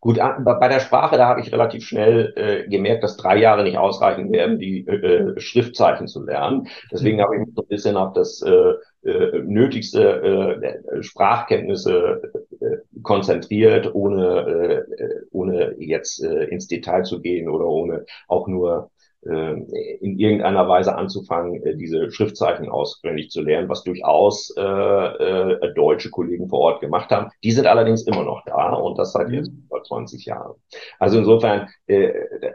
Gut, 0.00 0.18
bei 0.18 0.68
der 0.68 0.80
Sprache, 0.80 1.16
da 1.16 1.26
habe 1.26 1.40
ich 1.40 1.52
relativ 1.52 1.84
schnell 1.84 2.32
äh, 2.36 2.68
gemerkt, 2.68 3.04
dass 3.04 3.16
drei 3.16 3.36
Jahre 3.36 3.64
nicht 3.64 3.76
ausreichen 3.76 4.32
werden, 4.32 4.58
die 4.58 4.86
äh, 4.86 4.94
äh 4.94 5.40
Schriftzeichen 5.40 6.06
zu 6.08 6.24
lernen. 6.24 6.68
Deswegen 6.90 7.20
habe 7.20 7.34
ich 7.34 7.40
mich 7.46 7.54
so 7.54 7.62
ein 7.62 7.68
bisschen 7.68 7.96
auf 7.96 8.14
das 8.14 8.40
äh, 8.42 8.72
äh, 9.04 9.38
nötigste 9.44 10.62
äh, 10.62 11.02
Sprachkenntnisse 11.02 12.22
äh, 12.60 12.76
konzentriert, 13.02 13.94
ohne, 13.94 14.84
äh, 14.98 15.20
ohne 15.30 15.74
jetzt 15.78 16.22
äh, 16.22 16.44
ins 16.44 16.66
Detail 16.66 17.04
zu 17.04 17.20
gehen 17.20 17.48
oder 17.48 17.66
ohne 17.66 18.04
auch 18.28 18.48
nur 18.48 18.90
äh, 19.26 19.54
in 20.00 20.18
irgendeiner 20.18 20.68
Weise 20.68 20.96
anzufangen, 20.96 21.62
äh, 21.64 21.76
diese 21.76 22.10
Schriftzeichen 22.10 22.68
auswendig 22.68 23.30
zu 23.30 23.42
lernen, 23.42 23.68
was 23.68 23.82
durchaus 23.82 24.54
äh, 24.56 24.62
äh, 24.62 25.74
deutsche 25.74 26.10
Kollegen 26.10 26.48
vor 26.48 26.60
Ort 26.60 26.80
gemacht 26.80 27.10
haben. 27.10 27.30
Die 27.42 27.52
sind 27.52 27.66
allerdings 27.66 28.02
immer 28.06 28.22
noch 28.22 28.44
da 28.44 28.74
und 28.74 28.98
das 28.98 29.12
seit 29.12 29.30
jetzt 29.30 29.50
über 29.50 29.82
20 29.82 30.24
Jahren. 30.24 30.54
Also 30.98 31.18
insofern, 31.18 31.68
äh, 31.86 32.12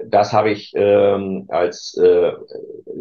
das 0.08 0.32
habe 0.34 0.52
ich 0.52 0.74
äh, 0.76 1.44
als 1.50 1.98
äh, 1.98 2.32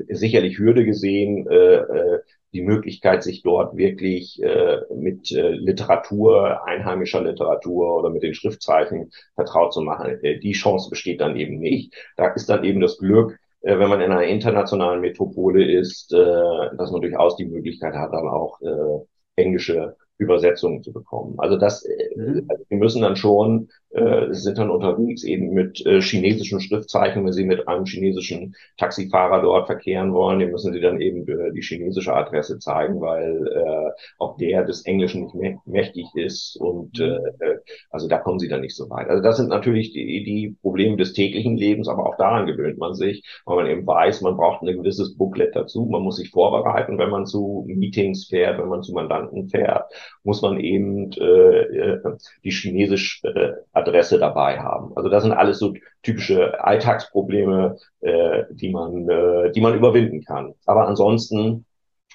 sicherlich 0.08 0.58
Hürde 0.58 0.84
gesehen, 0.84 1.48
äh, 1.48 2.18
die 2.52 2.62
Möglichkeit, 2.62 3.22
sich 3.22 3.42
dort 3.42 3.76
wirklich 3.76 4.42
äh, 4.42 4.78
mit 4.94 5.32
äh, 5.32 5.50
Literatur, 5.50 6.64
einheimischer 6.66 7.22
Literatur 7.22 7.98
oder 7.98 8.10
mit 8.10 8.22
den 8.22 8.34
Schriftzeichen 8.34 9.10
vertraut 9.34 9.72
zu 9.72 9.80
machen. 9.80 10.18
Äh, 10.22 10.38
die 10.38 10.52
Chance 10.52 10.90
besteht 10.90 11.20
dann 11.20 11.36
eben 11.36 11.58
nicht. 11.58 11.94
Da 12.16 12.28
ist 12.28 12.48
dann 12.48 12.64
eben 12.64 12.80
das 12.80 12.98
Glück, 12.98 13.38
äh, 13.62 13.78
wenn 13.78 13.88
man 13.88 14.00
in 14.00 14.12
einer 14.12 14.24
internationalen 14.24 15.00
Metropole 15.00 15.64
ist, 15.64 16.12
äh, 16.12 16.76
dass 16.76 16.90
man 16.90 17.00
durchaus 17.00 17.36
die 17.36 17.46
Möglichkeit 17.46 17.94
hat, 17.94 18.12
dann 18.12 18.28
auch 18.28 18.60
äh, 18.60 19.06
englische 19.36 19.96
Übersetzungen 20.18 20.82
zu 20.82 20.92
bekommen. 20.92 21.34
Also 21.38 21.56
das, 21.56 21.84
äh, 21.84 22.16
mhm. 22.16 22.46
also 22.48 22.64
wir 22.68 22.78
müssen 22.78 23.02
dann 23.02 23.16
schon 23.16 23.68
äh, 23.92 24.32
sind 24.32 24.58
dann 24.58 24.70
unterwegs 24.70 25.22
eben 25.22 25.52
mit 25.52 25.84
äh, 25.84 26.00
chinesischen 26.00 26.60
Schriftzeichen, 26.60 27.24
wenn 27.24 27.32
sie 27.32 27.44
mit 27.44 27.68
einem 27.68 27.84
chinesischen 27.84 28.54
Taxifahrer 28.78 29.42
dort 29.42 29.66
verkehren 29.66 30.12
wollen, 30.14 30.38
dem 30.38 30.50
müssen 30.50 30.72
sie 30.72 30.80
dann 30.80 31.00
eben 31.00 31.26
äh, 31.28 31.52
die 31.52 31.62
chinesische 31.62 32.14
Adresse 32.14 32.58
zeigen, 32.58 33.00
weil 33.00 33.46
äh, 33.46 33.90
auch 34.18 34.36
der 34.38 34.64
des 34.64 34.86
Englischen 34.86 35.30
nicht 35.34 35.58
mächtig 35.66 36.06
ist 36.14 36.56
und 36.56 36.98
äh, 37.00 37.16
äh, 37.40 37.58
also 37.90 38.08
da 38.08 38.18
kommen 38.18 38.38
sie 38.38 38.48
dann 38.48 38.62
nicht 38.62 38.76
so 38.76 38.88
weit. 38.90 39.08
Also 39.08 39.22
das 39.22 39.36
sind 39.36 39.48
natürlich 39.48 39.92
die, 39.92 40.24
die 40.24 40.56
Probleme 40.60 40.96
des 40.96 41.12
täglichen 41.12 41.56
Lebens, 41.56 41.88
aber 41.88 42.06
auch 42.06 42.16
daran 42.16 42.46
gewöhnt 42.46 42.78
man 42.78 42.94
sich, 42.94 43.22
weil 43.44 43.56
man 43.56 43.66
eben 43.66 43.86
weiß, 43.86 44.22
man 44.22 44.36
braucht 44.36 44.62
ein 44.62 44.76
gewisses 44.76 45.16
Booklet 45.16 45.54
dazu, 45.54 45.84
man 45.84 46.02
muss 46.02 46.16
sich 46.16 46.30
vorbereiten, 46.30 46.98
wenn 46.98 47.10
man 47.10 47.26
zu 47.26 47.64
Meetings 47.66 48.26
fährt, 48.26 48.58
wenn 48.58 48.68
man 48.68 48.82
zu 48.82 48.92
Mandanten 48.92 49.48
fährt, 49.48 49.92
muss 50.24 50.42
man 50.42 50.58
eben 50.58 51.12
äh, 51.12 51.98
die 52.44 52.50
chinesische 52.50 53.28
äh, 53.28 53.52
Adresse 53.82 54.18
dabei 54.18 54.58
haben. 54.58 54.96
Also 54.96 55.08
das 55.08 55.22
sind 55.22 55.32
alles 55.32 55.58
so 55.58 55.74
typische 56.02 56.62
Alltagsprobleme, 56.64 57.76
äh, 58.00 58.44
die 58.50 58.70
man, 58.70 59.08
äh, 59.08 59.52
die 59.52 59.60
man 59.60 59.74
überwinden 59.74 60.22
kann. 60.24 60.54
Aber 60.66 60.86
ansonsten 60.88 61.66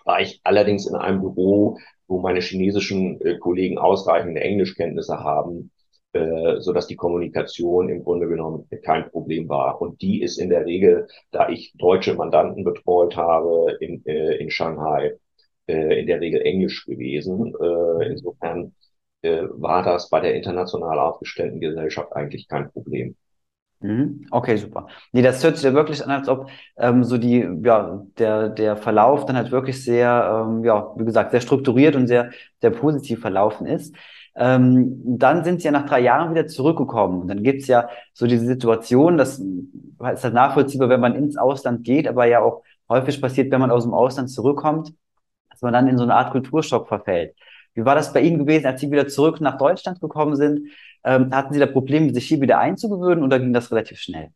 war 0.05 0.21
ich 0.21 0.39
allerdings 0.43 0.87
in 0.87 0.95
einem 0.95 1.21
Büro, 1.21 1.77
wo 2.07 2.19
meine 2.19 2.41
chinesischen 2.41 3.19
äh, 3.21 3.37
Kollegen 3.37 3.77
ausreichende 3.77 4.41
Englischkenntnisse 4.41 5.19
haben, 5.19 5.71
äh, 6.13 6.59
so 6.59 6.73
dass 6.73 6.87
die 6.87 6.95
Kommunikation 6.95 7.89
im 7.89 8.03
Grunde 8.03 8.27
genommen 8.27 8.67
kein 8.83 9.09
Problem 9.09 9.49
war. 9.49 9.81
Und 9.81 10.01
die 10.01 10.21
ist 10.21 10.37
in 10.37 10.49
der 10.49 10.65
Regel, 10.65 11.07
da 11.31 11.49
ich 11.49 11.73
deutsche 11.75 12.15
Mandanten 12.15 12.63
betreut 12.63 13.15
habe 13.17 13.77
in, 13.81 14.05
äh, 14.05 14.35
in 14.37 14.49
Shanghai, 14.49 15.13
äh, 15.67 15.99
in 15.99 16.07
der 16.07 16.21
Regel 16.21 16.41
Englisch 16.41 16.85
gewesen. 16.85 17.53
Äh, 17.61 18.11
insofern 18.11 18.73
äh, 19.21 19.43
war 19.51 19.83
das 19.83 20.09
bei 20.09 20.19
der 20.19 20.35
international 20.35 20.99
aufgestellten 20.99 21.59
Gesellschaft 21.59 22.13
eigentlich 22.15 22.47
kein 22.47 22.71
Problem. 22.71 23.15
Mhm. 23.79 24.25
Okay, 24.31 24.57
super. 24.57 24.87
Nee, 25.11 25.21
das 25.21 25.43
hört 25.43 25.55
sich 25.57 25.65
ja 25.65 25.73
wirklich 25.73 26.03
an, 26.03 26.09
als 26.09 26.27
ob 26.27 26.49
ähm, 26.77 27.03
so 27.03 27.17
die, 27.17 27.47
ja, 27.63 28.03
der, 28.17 28.49
der 28.49 28.75
Verlauf 28.75 29.25
dann 29.25 29.35
halt 29.35 29.51
wirklich 29.51 29.83
sehr, 29.83 30.45
ähm, 30.47 30.63
ja, 30.63 30.93
wie 30.97 31.05
gesagt, 31.05 31.29
sehr 31.31 31.41
strukturiert 31.41 31.95
und 31.95 32.07
sehr, 32.07 32.31
sehr 32.59 32.71
positiv 32.71 33.21
verlaufen 33.21 33.67
ist. 33.67 33.95
Ähm, 34.35 35.01
dann 35.19 35.43
sind 35.43 35.61
sie 35.61 35.65
ja 35.65 35.71
nach 35.71 35.85
drei 35.85 35.99
Jahren 35.99 36.31
wieder 36.31 36.47
zurückgekommen. 36.47 37.21
Und 37.21 37.27
dann 37.27 37.43
gibt's 37.43 37.67
ja 37.67 37.87
so 38.13 38.25
diese 38.25 38.45
Situation, 38.45 39.17
das 39.17 39.39
ist 39.39 40.23
halt 40.23 40.33
nachvollziehbar, 40.33 40.89
wenn 40.89 40.99
man 40.99 41.15
ins 41.15 41.37
Ausland 41.37 41.83
geht, 41.83 42.07
aber 42.07 42.25
ja 42.25 42.41
auch 42.41 42.63
häufig 42.89 43.21
passiert, 43.21 43.51
wenn 43.51 43.59
man 43.61 43.71
aus 43.71 43.83
dem 43.83 43.93
Ausland 43.93 44.29
zurückkommt, 44.31 44.93
dass 45.51 45.61
man 45.61 45.73
dann 45.73 45.87
in 45.87 45.97
so 45.97 46.03
eine 46.03 46.15
Art 46.15 46.31
Kulturschock 46.31 46.87
verfällt. 46.87 47.35
Wie 47.77 47.85
war 47.85 47.93
das 47.93 48.11
bei 48.11 48.21
Ihnen 48.21 48.39
gewesen, 48.39 48.65
als 48.65 48.81
Sie 48.81 48.89
wieder 48.89 49.07
zurück 49.07 49.39
nach 49.39 49.59
Deutschland 49.59 50.01
gekommen 50.01 50.35
sind? 50.35 50.71
Ähm, 51.03 51.31
hatten 51.31 51.53
Sie 51.53 51.59
da 51.59 51.67
Probleme, 51.67 52.11
sich 52.11 52.27
hier 52.27 52.41
wieder 52.41 52.57
einzugewöhnen 52.57 53.23
oder 53.23 53.39
ging 53.39 53.53
das 53.53 53.71
relativ 53.71 53.99
schnell? 53.99 54.31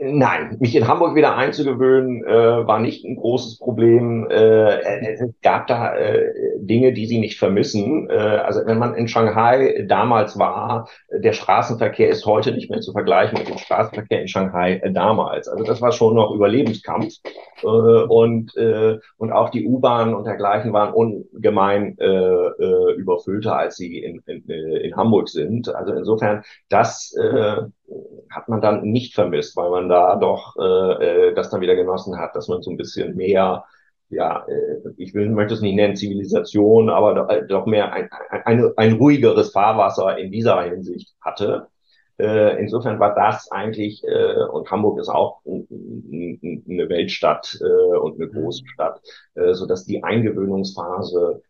Nein, 0.00 0.56
mich 0.60 0.74
in 0.74 0.88
Hamburg 0.88 1.14
wieder 1.14 1.36
einzugewöhnen, 1.36 2.24
äh, 2.24 2.66
war 2.66 2.80
nicht 2.80 3.04
ein 3.04 3.16
großes 3.16 3.58
Problem. 3.58 4.26
Äh, 4.30 5.12
es 5.12 5.22
gab 5.42 5.66
da 5.66 5.94
äh, 5.94 6.32
Dinge, 6.56 6.94
die 6.94 7.06
sie 7.06 7.20
nicht 7.20 7.38
vermissen. 7.38 8.08
Äh, 8.08 8.14
also 8.14 8.62
wenn 8.64 8.78
man 8.78 8.94
in 8.94 9.06
Shanghai 9.06 9.84
damals 9.86 10.38
war, 10.38 10.88
der 11.18 11.32
Straßenverkehr 11.32 12.08
ist 12.08 12.24
heute 12.24 12.52
nicht 12.52 12.70
mehr 12.70 12.80
zu 12.80 12.92
vergleichen 12.92 13.38
mit 13.38 13.48
dem 13.48 13.58
Straßenverkehr 13.58 14.22
in 14.22 14.28
Shanghai 14.28 14.80
äh, 14.82 14.92
damals. 14.92 15.48
Also 15.48 15.64
das 15.64 15.80
war 15.80 15.92
schon 15.92 16.14
noch 16.14 16.32
Überlebenskampf. 16.32 17.14
Äh, 17.62 17.66
und, 17.66 18.56
äh, 18.56 18.98
und 19.18 19.32
auch 19.32 19.50
die 19.50 19.66
U-Bahn 19.66 20.14
und 20.14 20.24
dergleichen 20.24 20.72
waren 20.72 20.94
ungemein 20.94 21.98
äh, 21.98 22.06
äh, 22.06 22.94
überfüllter, 22.94 23.56
als 23.56 23.76
sie 23.76 23.98
in, 23.98 24.22
in, 24.26 24.48
äh, 24.48 24.78
in 24.86 24.96
Hamburg 24.96 25.28
sind. 25.28 25.74
Also 25.74 25.92
insofern, 25.92 26.42
das 26.68 27.14
äh, 27.14 27.62
hat 28.30 28.48
man 28.48 28.60
dann 28.60 28.82
nicht 28.82 29.14
vermisst, 29.14 29.56
weil 29.56 29.70
man 29.70 29.88
da 29.88 30.16
doch 30.16 30.56
äh, 30.56 31.34
das 31.34 31.50
dann 31.50 31.60
wieder 31.60 31.76
genossen 31.76 32.18
hat, 32.18 32.34
dass 32.34 32.48
man 32.48 32.62
so 32.62 32.70
ein 32.70 32.76
bisschen 32.78 33.16
mehr, 33.16 33.64
ja, 34.12 34.46
äh, 34.46 34.90
ich 34.96 35.14
will, 35.14 35.30
möchte 35.30 35.54
es 35.54 35.62
nicht 35.62 35.74
nennen 35.74 35.96
Zivilisation, 35.96 36.90
aber 36.90 37.42
doch, 37.48 37.66
äh, 37.66 37.70
mehr 37.70 37.92
ein, 37.92 38.08
ein, 38.44 38.70
ein 38.76 38.92
ruhigeres 38.94 39.52
Fahrwasser 39.52 40.18
in 40.18 40.30
dieser 40.30 40.62
Hinsicht 40.62 41.14
hatte. 41.20 41.68
Äh, 42.18 42.60
insofern 42.60 43.00
war 43.00 43.14
das 43.14 43.50
eigentlich, 43.50 44.02
und 44.52 44.70
Hamburg 44.70 45.00
ist 45.00 45.08
auch 45.08 45.40
eine 45.44 46.88
Weltstadt 46.88 47.58
und 47.60 48.20
eine 48.20 48.28
große 48.28 48.66
Stadt, 48.66 49.00
so 49.34 49.66
dass 49.66 49.86
die 49.86 50.04
Eingewöhnungsphase 50.04 51.42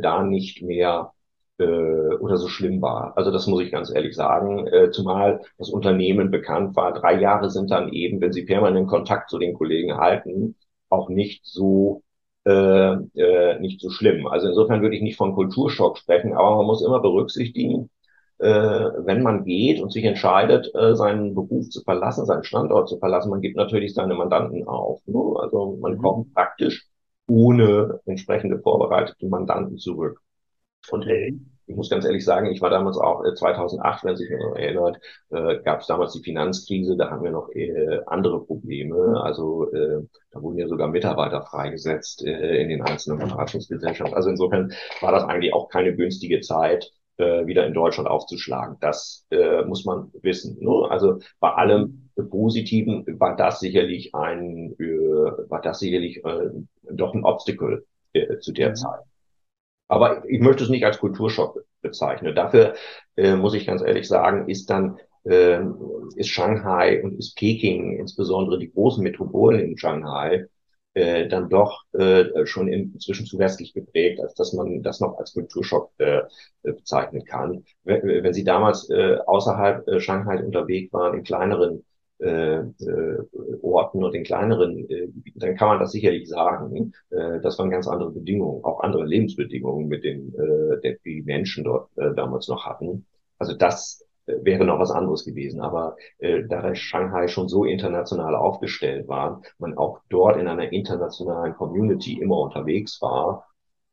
da 0.00 0.22
nicht 0.22 0.62
mehr 0.62 1.12
oder 1.58 2.36
so 2.36 2.46
schlimm 2.48 2.80
war. 2.80 3.12
Also 3.16 3.32
das 3.32 3.48
muss 3.48 3.62
ich 3.62 3.72
ganz 3.72 3.92
ehrlich 3.92 4.14
sagen. 4.14 4.68
Zumal 4.92 5.40
das 5.58 5.70
Unternehmen 5.70 6.30
bekannt 6.30 6.76
war. 6.76 6.94
Drei 6.94 7.20
Jahre 7.20 7.50
sind 7.50 7.70
dann 7.72 7.92
eben, 7.92 8.20
wenn 8.20 8.32
Sie 8.32 8.44
permanent 8.44 8.88
Kontakt 8.88 9.30
zu 9.30 9.38
den 9.38 9.54
Kollegen 9.54 9.96
halten, 9.96 10.54
auch 10.94 11.08
nicht 11.08 11.44
so 11.44 12.02
äh, 12.46 12.94
äh, 13.14 13.58
nicht 13.60 13.80
so 13.80 13.90
schlimm. 13.90 14.26
Also 14.26 14.48
insofern 14.48 14.82
würde 14.82 14.96
ich 14.96 15.02
nicht 15.02 15.16
von 15.16 15.34
Kulturschock 15.34 15.98
sprechen, 15.98 16.34
aber 16.34 16.56
man 16.56 16.66
muss 16.66 16.84
immer 16.84 17.00
berücksichtigen, 17.00 17.90
äh, 18.38 18.46
wenn 18.48 19.22
man 19.22 19.44
geht 19.44 19.80
und 19.80 19.92
sich 19.92 20.04
entscheidet, 20.04 20.70
äh, 20.74 20.94
seinen 20.94 21.34
Beruf 21.34 21.70
zu 21.70 21.82
verlassen, 21.82 22.26
seinen 22.26 22.44
Standort 22.44 22.88
zu 22.88 22.98
verlassen, 22.98 23.30
man 23.30 23.40
gibt 23.40 23.56
natürlich 23.56 23.94
seine 23.94 24.14
Mandanten 24.14 24.66
auf. 24.66 25.00
Ne? 25.06 25.18
Also 25.40 25.78
man 25.80 25.94
mhm. 25.94 25.98
kommt 25.98 26.34
praktisch 26.34 26.86
ohne 27.26 28.00
entsprechende 28.04 28.58
vorbereitete 28.58 29.26
Mandanten 29.26 29.78
zurück. 29.78 30.20
Und 30.90 31.06
äh, 31.06 31.32
ich 31.66 31.76
muss 31.76 31.90
ganz 31.90 32.04
ehrlich 32.04 32.24
sagen, 32.24 32.50
ich 32.50 32.60
war 32.60 32.70
damals 32.70 32.98
auch 32.98 33.24
äh, 33.24 33.34
2008, 33.34 34.04
wenn 34.04 34.16
sich 34.16 34.30
noch 34.30 34.56
erinnert, 34.56 34.98
äh, 35.30 35.60
gab 35.62 35.80
es 35.80 35.86
damals 35.86 36.12
die 36.12 36.22
Finanzkrise, 36.22 36.96
da 36.96 37.10
haben 37.10 37.24
wir 37.24 37.30
noch 37.30 37.50
äh, 37.50 38.00
andere 38.06 38.44
Probleme. 38.44 39.20
Also 39.22 39.72
äh, 39.72 40.02
da 40.30 40.42
wurden 40.42 40.58
ja 40.58 40.68
sogar 40.68 40.88
Mitarbeiter 40.88 41.42
freigesetzt 41.42 42.24
äh, 42.24 42.62
in 42.62 42.68
den 42.68 42.82
einzelnen 42.82 43.18
Beratungsgesellschaften. 43.18 44.14
Also 44.14 44.30
insofern 44.30 44.72
war 45.00 45.12
das 45.12 45.24
eigentlich 45.24 45.54
auch 45.54 45.68
keine 45.68 45.94
günstige 45.94 46.40
Zeit, 46.40 46.90
äh, 47.16 47.46
wieder 47.46 47.66
in 47.66 47.74
Deutschland 47.74 48.08
aufzuschlagen. 48.08 48.76
Das 48.80 49.24
äh, 49.30 49.62
muss 49.64 49.84
man 49.84 50.10
wissen. 50.22 50.58
Ne? 50.60 50.88
Also 50.90 51.20
bei 51.40 51.50
allem 51.50 52.10
Positiven 52.30 53.04
war 53.18 53.36
das 53.36 53.60
sicherlich 53.60 54.14
ein, 54.14 54.74
äh, 54.78 55.48
war 55.48 55.60
das 55.62 55.78
sicherlich 55.78 56.24
äh, 56.24 56.50
doch 56.90 57.14
ein 57.14 57.24
Obstacle 57.24 57.86
äh, 58.12 58.38
zu 58.38 58.52
der 58.52 58.70
mhm. 58.70 58.74
Zeit. 58.74 59.00
Aber 59.88 60.24
ich 60.28 60.40
möchte 60.40 60.64
es 60.64 60.70
nicht 60.70 60.84
als 60.84 60.98
Kulturschock 60.98 61.64
bezeichnen. 61.82 62.34
Dafür 62.34 62.74
äh, 63.16 63.36
muss 63.36 63.54
ich 63.54 63.66
ganz 63.66 63.82
ehrlich 63.82 64.08
sagen, 64.08 64.48
ist 64.48 64.70
dann 64.70 64.98
äh, 65.24 65.60
ist 66.16 66.28
Shanghai 66.28 67.02
und 67.02 67.18
ist 67.18 67.36
Peking, 67.36 67.98
insbesondere 67.98 68.58
die 68.58 68.72
großen 68.72 69.02
Metropolen 69.02 69.60
in 69.60 69.78
Shanghai, 69.78 70.46
äh, 70.94 71.28
dann 71.28 71.48
doch 71.48 71.82
äh, 71.92 72.46
schon 72.46 72.68
inzwischen 72.68 73.26
zu 73.26 73.38
westlich 73.38 73.74
geprägt, 73.74 74.20
als 74.20 74.34
dass 74.34 74.52
man 74.52 74.82
das 74.82 75.00
noch 75.00 75.18
als 75.18 75.34
Kulturschock 75.34 75.90
äh, 75.98 76.22
bezeichnen 76.62 77.24
kann. 77.24 77.64
Wenn, 77.84 78.02
wenn 78.22 78.34
Sie 78.34 78.44
damals 78.44 78.88
äh, 78.90 79.16
außerhalb 79.26 79.86
äh, 79.88 80.00
Shanghai 80.00 80.42
unterwegs 80.42 80.92
waren, 80.92 81.18
in 81.18 81.24
kleineren 81.24 81.84
äh, 82.20 82.58
äh, 82.58 83.18
Orten 83.62 84.04
und 84.04 84.14
in 84.14 84.24
kleineren 84.24 84.88
äh, 84.88 85.08
dann 85.34 85.56
kann 85.56 85.68
man 85.68 85.80
das 85.80 85.92
sicherlich 85.92 86.28
sagen. 86.28 86.92
Äh, 87.10 87.40
das 87.40 87.58
waren 87.58 87.70
ganz 87.70 87.88
andere 87.88 88.12
Bedingungen, 88.12 88.64
auch 88.64 88.80
andere 88.80 89.04
Lebensbedingungen, 89.04 89.88
mit 89.88 90.04
denen 90.04 90.32
äh, 90.34 90.96
die 91.04 91.22
Menschen 91.22 91.64
dort 91.64 91.90
äh, 91.96 92.14
damals 92.14 92.48
noch 92.48 92.66
hatten. 92.66 93.06
Also 93.38 93.54
das 93.56 94.04
äh, 94.26 94.36
wäre 94.42 94.64
noch 94.64 94.78
was 94.78 94.90
anderes 94.90 95.24
gewesen. 95.24 95.60
Aber 95.60 95.96
äh, 96.18 96.44
da 96.48 96.74
Shanghai 96.74 97.28
schon 97.28 97.48
so 97.48 97.64
international 97.64 98.34
aufgestellt 98.34 99.08
war, 99.08 99.42
man 99.58 99.76
auch 99.76 100.00
dort 100.08 100.36
in 100.36 100.48
einer 100.48 100.72
internationalen 100.72 101.54
Community 101.54 102.20
immer 102.20 102.38
unterwegs 102.38 103.00
war, 103.02 103.46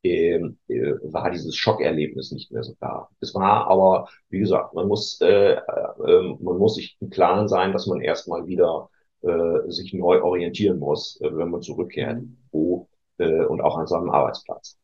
ähm, 0.04 0.58
äh, 0.68 0.94
war 1.04 1.30
dieses 1.32 1.56
Schockerlebnis 1.56 2.32
nicht 2.32 2.52
mehr 2.52 2.64
so 2.64 2.76
da. 2.80 3.10
Es 3.20 3.36
war 3.36 3.68
aber, 3.68 4.10
wie 4.30 4.40
gesagt, 4.40 4.74
man 4.74 4.88
muss, 4.88 5.20
äh, 5.22 5.54
äh, 5.54 6.36
man 6.40 6.58
muss 6.58 6.76
sich 6.76 6.98
im 7.00 7.10
Klaren 7.10 7.48
sein, 7.48 7.72
dass 7.72 7.88
man 7.88 8.02
erstmal 8.02 8.48
wieder 8.48 8.90
äh, 9.22 9.70
sich 9.70 9.94
neu 9.94 10.22
orientieren 10.22 10.80
muss, 10.80 11.20
äh, 11.22 11.36
wenn 11.36 11.50
man 11.50 11.62
zurückkehrt, 11.62 12.24
wo 12.52 12.88
äh, 13.18 13.46
und 13.46 13.62
auch 13.62 13.78
an 13.78 13.88
seinem 13.88 14.10
Arbeitsplatz. 14.10 14.78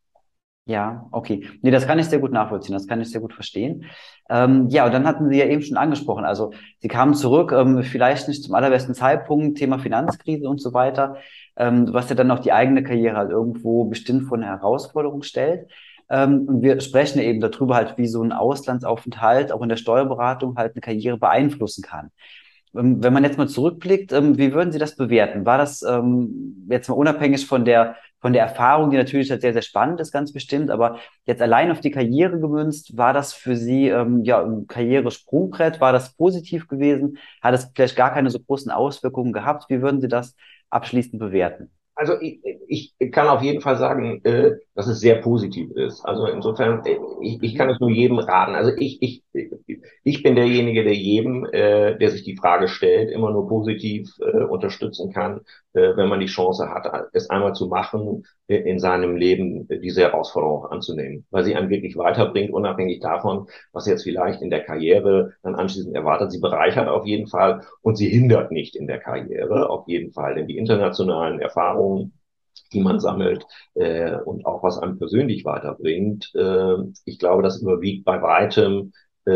Ja, 0.68 1.08
okay. 1.12 1.48
Nee, 1.62 1.72
das 1.72 1.88
kann 1.88 1.98
ich 1.98 2.08
sehr 2.08 2.20
gut 2.20 2.34
nachvollziehen, 2.34 2.74
das 2.74 2.88
kann 2.88 3.00
ich 3.00 3.10
sehr 3.10 3.22
gut 3.22 3.34
verstehen. 3.34 3.86
Ähm, 4.30 4.68
ja, 4.68 4.86
und 4.86 4.94
dann 4.94 5.08
hatten 5.08 5.30
Sie 5.30 5.38
ja 5.38 5.46
eben 5.46 5.62
schon 5.62 5.78
angesprochen, 5.78 6.26
also 6.26 6.52
Sie 6.80 6.90
kamen 6.90 7.14
zurück, 7.14 7.54
ähm, 7.54 7.84
vielleicht 7.84 8.28
nicht 8.28 8.44
zum 8.44 8.54
allerbesten 8.54 8.94
Zeitpunkt, 8.94 9.58
Thema 9.58 9.80
Finanzkrise 9.80 10.48
und 10.50 10.62
so 10.62 10.74
weiter 10.74 11.16
ähm, 11.58 11.94
was 11.94 12.10
ja 12.10 12.16
dann 12.16 12.32
auch 12.32 12.40
die 12.40 12.54
eigene 12.54 12.84
Karriere 12.84 13.18
halt 13.18 13.32
irgendwo 13.32 13.86
bestimmt 13.86 14.28
vor 14.28 14.38
eine 14.38 14.48
Herausforderung 14.48 15.24
stellt. 15.24 15.70
Ähm, 16.10 16.48
wir 16.62 16.80
sprechen 16.80 17.20
eben 17.20 17.42
darüber 17.42 17.76
halt, 17.76 17.98
wie 17.98 18.08
so 18.08 18.24
ein 18.24 18.32
Auslandsaufenthalt 18.32 19.52
auch 19.52 19.62
in 19.62 19.70
der 19.70 19.78
Steuerberatung 19.78 20.56
halt 20.58 20.74
eine 20.74 20.82
Karriere 20.82 21.18
beeinflussen 21.18 21.84
kann. 21.84 22.12
Ähm, 22.76 23.04
wenn 23.04 23.14
man 23.14 23.24
jetzt 23.24 23.38
mal 23.38 23.48
zurückblickt, 23.48 24.14
ähm, 24.14 24.38
wie 24.38 24.54
würden 24.54 24.72
Sie 24.72 24.80
das 24.80 24.96
bewerten? 24.96 25.46
War 25.46 25.58
das 25.58 25.82
ähm, 25.84 26.68
jetzt 26.70 26.90
mal 26.90 26.96
unabhängig 26.96 27.46
von 27.46 27.66
der 27.66 27.96
von 28.20 28.34
der 28.34 28.44
Erfahrung, 28.44 28.90
die 28.90 28.98
natürlich 28.98 29.30
halt 29.30 29.42
sehr, 29.42 29.54
sehr 29.54 29.62
spannend 29.62 30.00
ist, 30.00 30.12
ganz 30.12 30.34
bestimmt, 30.34 30.72
aber 30.72 30.98
jetzt 31.26 31.42
allein 31.42 31.70
auf 31.72 31.82
die 31.82 31.92
Karriere 31.92 32.40
gemünzt, 32.40 32.98
war 32.98 33.14
das 33.14 33.34
für 33.34 33.56
Sie 33.56 33.90
ähm, 33.90 34.24
ja 34.24 34.44
ein 34.44 34.66
Karrieresprungbrett? 34.68 35.80
War 35.80 35.94
das 35.94 36.16
positiv 36.16 36.68
gewesen? 36.68 37.20
Hat 37.42 37.54
es 37.54 37.72
vielleicht 37.76 37.96
gar 37.96 38.12
keine 38.12 38.32
so 38.32 38.40
großen 38.40 38.72
Auswirkungen 38.72 39.34
gehabt? 39.34 39.66
Wie 39.70 39.82
würden 39.82 40.02
Sie 40.02 40.08
das 40.08 40.36
abschließend 40.70 41.20
bewerten? 41.20 41.72
Also 42.00 42.14
ich, 42.22 42.40
ich 43.00 43.12
kann 43.12 43.28
auf 43.28 43.42
jeden 43.42 43.60
Fall 43.62 43.76
sagen, 43.78 44.22
äh, 44.24 44.52
dass 44.76 44.86
es 44.88 45.00
sehr 45.00 45.16
positiv 45.16 45.72
ist. 45.72 46.06
Also 46.06 46.28
insofern, 46.28 46.86
äh, 46.86 46.98
ich, 47.22 47.42
ich 47.42 47.56
kann 47.56 47.70
es 47.72 47.80
nur 47.80 47.90
jedem 47.90 48.20
raten. 48.20 48.54
Also 48.54 48.72
ich, 48.78 49.02
ich, 49.02 49.24
ich 50.04 50.22
bin 50.22 50.36
derjenige, 50.36 50.84
der 50.84 50.94
jedem, 50.94 51.46
äh, 51.46 51.98
der 51.98 52.12
sich 52.12 52.24
die 52.24 52.36
Frage 52.38 52.68
stellt, 52.68 53.10
immer 53.10 53.32
nur 53.32 53.48
positiv 53.48 54.10
äh, 54.22 54.44
unterstützen 54.44 55.12
kann, 55.12 55.42
äh, 55.74 55.96
wenn 55.96 56.08
man 56.10 56.20
die 56.20 56.28
Chance 56.28 56.70
hat, 56.70 56.88
es 57.14 57.30
einmal 57.30 57.54
zu 57.54 57.68
machen, 57.68 58.26
äh, 58.48 58.58
in 58.58 58.80
seinem 58.80 59.16
Leben 59.16 59.68
äh, 59.70 59.80
diese 59.80 60.02
Herausforderung 60.02 60.66
anzunehmen, 60.68 61.26
weil 61.32 61.44
sie 61.44 61.56
einen 61.56 61.70
wirklich 61.70 61.98
weiterbringt, 61.98 62.52
unabhängig 62.54 63.00
davon, 63.00 63.48
was 63.74 63.88
jetzt 63.88 64.04
vielleicht 64.04 64.42
in 64.42 64.50
der 64.50 64.64
Karriere 64.64 65.34
dann 65.44 65.56
anschließend 65.56 65.96
erwartet. 65.96 66.32
Sie 66.32 66.40
bereichert 66.40 66.88
auf 66.88 67.06
jeden 67.06 67.28
Fall 67.28 67.62
und 67.82 67.96
sie 67.98 68.08
hindert 68.08 68.52
nicht 68.52 68.76
in 68.76 68.88
der 68.88 69.00
Karriere, 69.00 69.70
auf 69.70 69.88
jeden 69.88 70.12
Fall. 70.12 70.36
Denn 70.36 70.48
die 70.48 70.58
internationalen 70.58 71.40
Erfahrungen, 71.40 71.87
die 72.74 72.82
man 72.82 73.00
sammelt 73.00 73.46
äh, 73.76 74.16
und 74.18 74.46
auch 74.46 74.64
was 74.64 74.78
einem 74.80 74.98
persönlich 74.98 75.46
weiterbringt. 75.46 76.32
Äh, 76.36 76.76
ich 77.06 77.20
glaube, 77.20 77.44
das 77.44 77.62
überwiegt 77.62 78.06
bei 78.06 78.22
weitem 78.22 78.92
äh, 79.26 79.32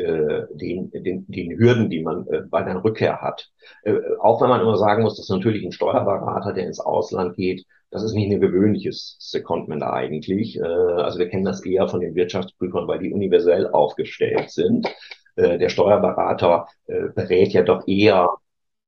äh, 0.00 0.46
den, 0.52 0.90
den, 0.92 1.26
den 1.26 1.58
Hürden, 1.58 1.90
die 1.90 2.02
man 2.02 2.26
äh, 2.28 2.42
bei 2.48 2.62
der 2.62 2.82
Rückkehr 2.84 3.20
hat. 3.20 3.50
Äh, 3.82 3.94
auch 4.20 4.40
wenn 4.40 4.48
man 4.48 4.60
immer 4.60 4.76
sagen 4.76 5.02
muss, 5.02 5.16
dass 5.16 5.28
natürlich 5.28 5.64
ein 5.64 5.72
Steuerberater, 5.72 6.52
der 6.52 6.66
ins 6.66 6.80
Ausland 6.80 7.36
geht, 7.36 7.64
das 7.90 8.02
ist 8.04 8.14
nicht 8.14 8.32
ein 8.32 8.40
gewöhnliches 8.40 9.16
Secondment 9.18 9.82
eigentlich. 9.82 10.56
Äh, 10.56 10.62
also 10.62 11.18
wir 11.18 11.28
kennen 11.28 11.44
das 11.44 11.64
eher 11.64 11.88
von 11.88 12.00
den 12.00 12.14
Wirtschaftsprüfern, 12.14 12.86
weil 12.88 13.00
die 13.00 13.12
universell 13.12 13.68
aufgestellt 13.68 14.50
sind. 14.50 14.88
Äh, 15.36 15.58
der 15.58 15.68
Steuerberater 15.68 16.66
äh, 16.86 17.08
berät 17.14 17.52
ja 17.52 17.62
doch 17.62 17.86
eher 17.88 18.28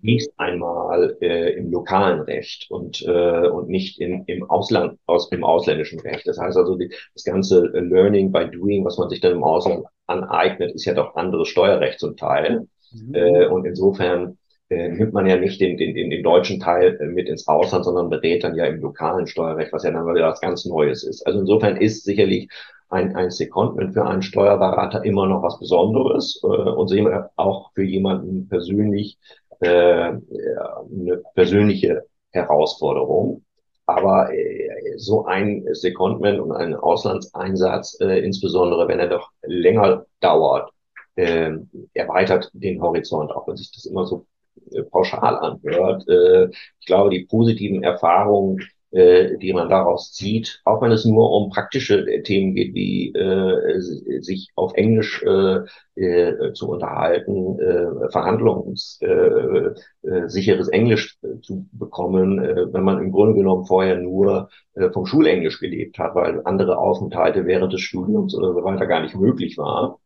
zunächst 0.01 0.33
einmal 0.37 1.17
äh, 1.21 1.55
im 1.57 1.71
lokalen 1.71 2.21
Recht 2.21 2.71
und, 2.71 3.03
äh, 3.07 3.49
und 3.49 3.69
nicht 3.69 4.01
in, 4.01 4.25
im 4.27 4.49
Ausland, 4.51 4.99
aus, 5.07 5.31
im 5.33 5.45
ausländischen 5.45 6.01
Recht. 6.01 6.27
Das 6.27 6.39
heißt 6.39 6.57
also, 6.57 6.77
die, 6.77 6.91
das 7.15 7.25
ganze 7.25 7.67
Learning 7.67 8.33
by 8.33 8.51
Doing, 8.51 8.85
was 8.85 8.99
man 8.99 9.09
sich 9.09 9.21
dann 9.21 9.33
im 9.33 9.45
Ausland 9.45 9.85
aneignet, 10.07 10.75
ist 10.75 10.85
ja 10.85 10.95
doch 10.95 11.15
anderes 11.17 11.49
Steuerrecht 11.49 12.01
zum 12.01 12.17
Teil. 12.17 12.67
Mhm. 12.93 13.15
Äh, 13.15 13.47
und 13.47 13.65
insofern 13.65 14.39
äh, 14.71 14.89
nimmt 14.89 15.13
man 15.13 15.27
ja 15.27 15.37
nicht 15.37 15.61
den, 15.61 15.77
den, 15.77 15.95
den, 15.95 16.11
den 16.11 16.23
deutschen 16.23 16.61
Teil 16.61 16.99
äh, 17.01 17.07
mit 17.07 17.29
ins 17.29 17.47
Ausland, 17.47 17.85
sondern 17.85 18.11
berät 18.11 18.45
dann 18.45 18.57
ja 18.57 18.65
im 18.67 18.81
lokalen 18.81 19.27
Steuerrecht, 19.27 19.73
was 19.73 19.85
ja 19.85 19.91
dann 19.91 20.07
wieder 20.07 20.29
was 20.29 20.41
ganz 20.41 20.65
Neues 20.65 21.05
ist. 21.05 21.27
Also 21.27 21.41
insofern 21.41 21.77
ist 21.77 22.05
sicherlich 22.05 22.49
ein, 22.89 23.17
ein 23.17 23.31
Secondment 23.31 23.93
für 23.95 24.07
einen 24.07 24.23
Steuerberater 24.23 25.05
immer 25.05 25.27
noch 25.27 25.43
was 25.43 25.59
Besonderes 25.59 26.41
äh, 26.43 26.47
und 26.47 26.89
sehen 26.89 27.07
wir 27.07 27.31
auch 27.37 27.73
für 27.75 27.83
jemanden 27.83 28.49
persönlich 28.49 29.19
äh, 29.61 29.69
eine 29.71 31.23
persönliche 31.35 32.05
Herausforderung. 32.31 33.45
Aber 33.87 34.33
äh, 34.33 34.97
so 34.97 35.27
ein 35.27 35.67
Secondment 35.73 36.41
und 36.41 36.53
ein 36.53 36.75
Auslandseinsatz, 36.75 37.99
äh, 38.01 38.21
insbesondere 38.21 38.89
wenn 38.89 38.99
er 38.99 39.09
doch 39.09 39.31
länger 39.43 40.07
dauert, 40.21 40.71
äh, 41.17 41.53
erweitert 41.93 42.51
den 42.55 42.81
Horizont, 42.81 43.31
auch 43.31 43.47
wenn 43.47 43.57
sich 43.57 43.71
das 43.73 43.85
immer 43.85 44.07
so 44.07 44.27
pauschal 44.91 45.37
anhört. 45.37 46.05
Ich 46.81 46.87
glaube, 46.87 47.11
die 47.11 47.27
positiven 47.27 47.83
Erfahrungen 47.83 48.61
äh, 48.95 49.37
die 49.39 49.53
man 49.53 49.69
daraus 49.69 50.13
zieht, 50.13 50.61
auch 50.65 50.81
wenn 50.81 50.93
es 50.93 51.05
nur 51.05 51.33
um 51.33 51.51
praktische 51.51 52.07
äh, 52.07 52.23
Themen 52.23 52.55
geht, 52.55 52.75
wie 52.75 53.13
äh, 53.13 53.81
sich 54.21 54.51
auf 54.55 54.75
Englisch 54.75 55.21
äh, 55.25 55.63
äh, 55.97 56.53
zu 56.53 56.69
unterhalten, 56.69 57.59
äh, 57.59 58.09
verhandlungssicheres 58.11 60.69
äh, 60.69 60.71
äh, 60.71 60.73
Englisch 60.73 61.19
äh, 61.23 61.41
zu 61.41 61.67
bekommen, 61.73 62.39
äh, 62.39 62.73
wenn 62.73 62.85
man 62.85 63.01
im 63.01 63.11
Grunde 63.11 63.35
genommen 63.35 63.67
vorher 63.67 63.97
nur 63.97 64.49
äh, 64.75 64.91
vom 64.91 65.07
Schulenglisch 65.07 65.59
gelebt 65.59 65.99
hat, 65.99 66.15
weil 66.15 66.43
andere 66.45 66.79
Aufenthalte 66.79 67.47
während 67.47 67.73
des 67.73 67.81
Studiums 67.81 68.37
oder 68.37 68.55
so 68.55 68.63
weiter 68.63 68.87
gar 68.87 69.03
nicht 69.03 69.17
möglich 69.17 69.59
war. 69.59 69.99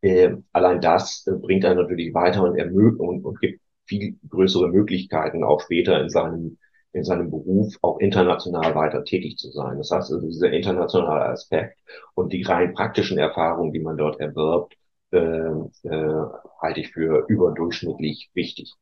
Äh, 0.00 0.36
allein 0.52 0.80
das 0.80 1.24
äh, 1.28 1.32
bringt 1.32 1.64
einen 1.64 1.78
natürlich 1.78 2.12
weiter 2.12 2.42
und, 2.42 2.56
ermöglicht 2.56 3.00
und, 3.00 3.24
und 3.24 3.40
gibt 3.40 3.60
viel 3.86 4.16
größere 4.28 4.68
Möglichkeiten 4.68 5.44
auch 5.44 5.60
später 5.60 6.00
in 6.00 6.08
seinem 6.08 6.58
in 6.92 7.04
seinem 7.04 7.30
Beruf 7.30 7.76
auch 7.82 7.98
international 7.98 8.74
weiter 8.74 9.04
tätig 9.04 9.38
zu 9.38 9.50
sein. 9.50 9.78
Das 9.78 9.90
heißt 9.90 10.12
also 10.12 10.26
dieser 10.26 10.52
internationale 10.52 11.26
Aspekt 11.26 11.78
und 12.14 12.32
die 12.32 12.42
rein 12.42 12.74
praktischen 12.74 13.18
Erfahrungen, 13.18 13.72
die 13.72 13.80
man 13.80 13.96
dort 13.96 14.20
erwirbt, 14.20 14.76
äh, 15.10 15.18
äh, 15.18 16.24
halte 16.60 16.80
ich 16.80 16.92
für 16.92 17.24
überdurchschnittlich 17.28 18.30
wichtig. 18.34 18.74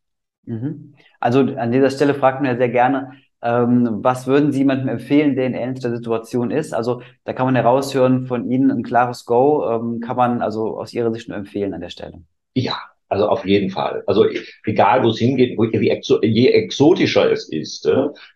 Mhm. 0.44 0.94
Also 1.20 1.40
an 1.40 1.72
dieser 1.72 1.90
Stelle 1.90 2.14
fragt 2.14 2.40
man 2.40 2.50
ja 2.50 2.56
sehr 2.56 2.68
gerne, 2.68 3.12
ähm, 3.42 4.00
was 4.02 4.26
würden 4.26 4.52
Sie 4.52 4.58
jemandem 4.58 4.88
empfehlen, 4.88 5.34
der 5.34 5.46
in 5.46 5.54
ähnlicher 5.54 5.94
Situation 5.94 6.50
ist? 6.50 6.74
Also 6.74 7.02
da 7.24 7.32
kann 7.32 7.46
man 7.46 7.56
heraushören 7.56 8.26
von 8.26 8.50
Ihnen 8.50 8.70
ein 8.70 8.82
klares 8.82 9.24
Go, 9.24 9.66
ähm, 9.70 10.00
kann 10.00 10.16
man 10.16 10.42
also 10.42 10.78
aus 10.78 10.92
Ihrer 10.92 11.12
Sicht 11.12 11.28
nur 11.28 11.38
empfehlen 11.38 11.72
an 11.72 11.80
der 11.80 11.88
Stelle. 11.88 12.22
Ja, 12.54 12.76
also 13.10 13.28
auf 13.28 13.44
jeden 13.44 13.70
Fall. 13.70 14.04
Also 14.06 14.24
egal, 14.64 15.02
wo 15.02 15.08
es 15.08 15.18
hingeht, 15.18 15.58
wo, 15.58 15.64
wie 15.64 15.90
exo, 15.90 16.22
je 16.22 16.48
exotischer 16.48 17.30
es 17.30 17.48
ist, 17.48 17.84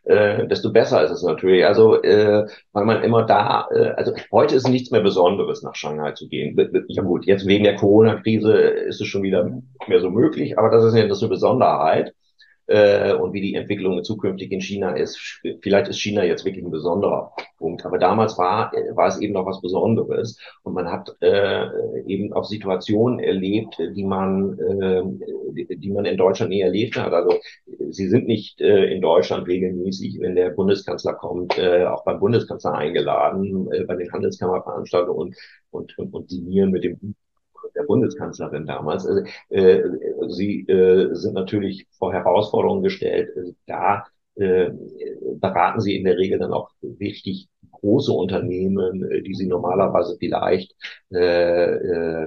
äh, 0.05 0.47
desto 0.49 0.73
besser 0.73 1.05
ist 1.05 1.13
es 1.13 1.23
natürlich. 1.23 1.65
Also 1.65 2.03
äh, 2.03 2.47
weil 2.73 2.85
man 2.85 3.05
immer 3.05 3.23
da, 3.23 3.69
äh, 3.71 3.91
also 3.91 4.13
heute 4.33 4.57
ist 4.57 4.69
nichts 4.69 4.91
mehr 4.91 5.01
Besonderes, 5.01 5.63
nach 5.63 5.77
Shanghai 5.77 6.13
zu 6.13 6.29
gehen. 6.29 6.59
Ja 6.89 7.03
gut, 7.03 7.25
jetzt 7.25 7.47
wegen 7.47 7.63
der 7.63 7.77
Corona-Krise 7.77 8.53
ist 8.53 9.01
es 9.01 9.07
schon 9.07 9.23
wieder 9.23 9.49
mehr 9.87 10.01
so 10.01 10.11
möglich, 10.11 10.59
aber 10.59 10.71
das 10.71 10.85
ist 10.85 10.97
ja 10.97 11.05
eine 11.05 11.29
Besonderheit 11.29 12.13
äh, 12.67 13.13
und 13.13 13.33
wie 13.33 13.41
die 13.41 13.55
Entwicklung 13.55 14.03
zukünftig 14.03 14.51
in 14.51 14.61
China 14.61 14.97
ist. 14.97 15.41
Vielleicht 15.63 15.89
ist 15.89 16.01
China 16.01 16.25
jetzt 16.25 16.45
wirklich 16.45 16.65
ein 16.65 16.71
besonderer 16.73 17.33
Punkt, 17.65 17.87
aber 17.87 17.97
damals 17.99 18.37
war, 18.37 18.71
war 18.93 19.09
es 19.09 19.19
eben 19.19 19.33
noch 19.33 19.47
was 19.47 19.63
Besonderes 19.63 20.39
und 20.65 20.75
man 20.75 20.91
hat 20.91 21.17
äh, 21.23 21.67
eben 22.07 22.35
auch 22.35 22.45
Situationen 22.45 23.21
erlebt, 23.21 23.79
die 23.79 24.05
man, 24.05 24.59
äh, 24.59 25.03
die, 25.77 25.91
man 25.91 26.05
in 26.05 26.19
Deutschland 26.19 26.51
nie 26.51 26.61
erlebt 26.61 26.97
hat. 26.99 27.15
Also 27.15 27.39
sie 27.89 28.09
sind 28.09 28.27
nicht 28.27 28.61
äh, 28.61 28.93
in 28.93 29.01
Deutschland 29.01 29.47
regelmäßig, 29.47 30.21
wenn 30.21 30.37
der 30.37 30.51
Bundeskanzler 30.51 31.15
kommt, 31.15 31.57
äh, 31.57 31.87
auch 31.87 32.05
beim 32.05 32.21
Bundeskanzler 32.21 32.75
eingeladen, 32.75 33.73
äh, 33.73 33.85
bei 33.85 33.97
den 33.97 34.13
Handelskammerveranstaltungen 34.13 35.35
und, 35.71 35.97
und, 35.97 35.99
und, 35.99 36.15
und 36.15 36.31
dinieren 36.31 36.71
mit 36.71 36.85
dem 36.85 37.15
der 37.75 37.85
Bundeskanzlerin 37.85 38.67
damals. 38.67 39.07
Also, 39.07 39.23
äh, 39.49 39.83
sie 40.29 40.61
äh, 40.69 41.15
sind 41.15 41.35
natürlich 41.35 41.87
vor 41.99 42.13
Herausforderungen 42.13 42.83
gestellt. 42.83 43.31
Also, 43.37 43.53
da 43.67 44.05
äh, 44.37 44.71
beraten 45.37 45.81
sie 45.81 45.97
in 45.97 46.05
der 46.05 46.17
Regel 46.17 46.39
dann 46.39 46.53
auch 46.53 46.71
richtig 47.01 47.49
große 47.73 48.13
Unternehmen, 48.13 49.11
äh, 49.11 49.23
die 49.23 49.35
sie 49.35 49.47
normalerweise 49.47 50.17
vielleicht 50.19 50.75
äh, 51.13 51.75
äh, 51.75 52.27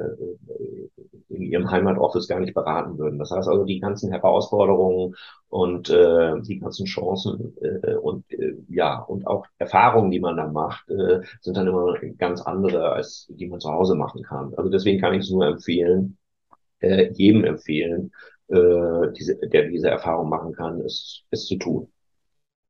in 1.30 1.42
ihrem 1.44 1.70
Heimatoffice 1.70 2.28
gar 2.28 2.40
nicht 2.40 2.54
beraten 2.54 2.98
würden. 2.98 3.20
Das 3.20 3.32
heißt 3.32 3.48
also, 3.48 3.66
die 3.66 3.80
ganzen 3.80 4.12
Herausforderungen 4.12 5.16
und 5.50 5.90
äh, 5.90 6.40
die 6.42 6.60
ganzen 6.60 6.86
Chancen 6.86 7.56
äh, 7.62 7.96
und 7.96 8.26
äh, 8.32 8.54
ja 8.70 9.00
und 9.02 9.28
auch 9.28 9.46
Erfahrungen, 9.58 10.12
die 10.12 10.20
man 10.20 10.38
da 10.38 10.48
macht, 10.48 10.90
äh, 10.90 11.22
sind 11.42 11.58
dann 11.58 11.68
immer 11.68 11.96
ganz 12.18 12.42
andere, 12.42 12.92
als 12.92 13.28
die 13.30 13.48
man 13.48 13.60
zu 13.60 13.72
Hause 13.72 13.96
machen 13.96 14.24
kann. 14.24 14.54
Also 14.56 14.70
deswegen 14.70 15.00
kann 15.02 15.14
ich 15.14 15.22
es 15.24 15.32
nur 15.32 15.46
empfehlen, 15.46 16.18
äh, 16.82 17.12
jedem 17.14 17.44
empfehlen, 17.46 18.12
äh, 18.50 19.12
diese, 19.18 19.38
der 19.38 19.70
diese 19.70 19.90
Erfahrung 19.90 20.30
machen 20.30 20.54
kann, 20.54 20.82
es, 20.82 21.24
es 21.32 21.46
zu 21.46 21.58
tun. 21.58 21.92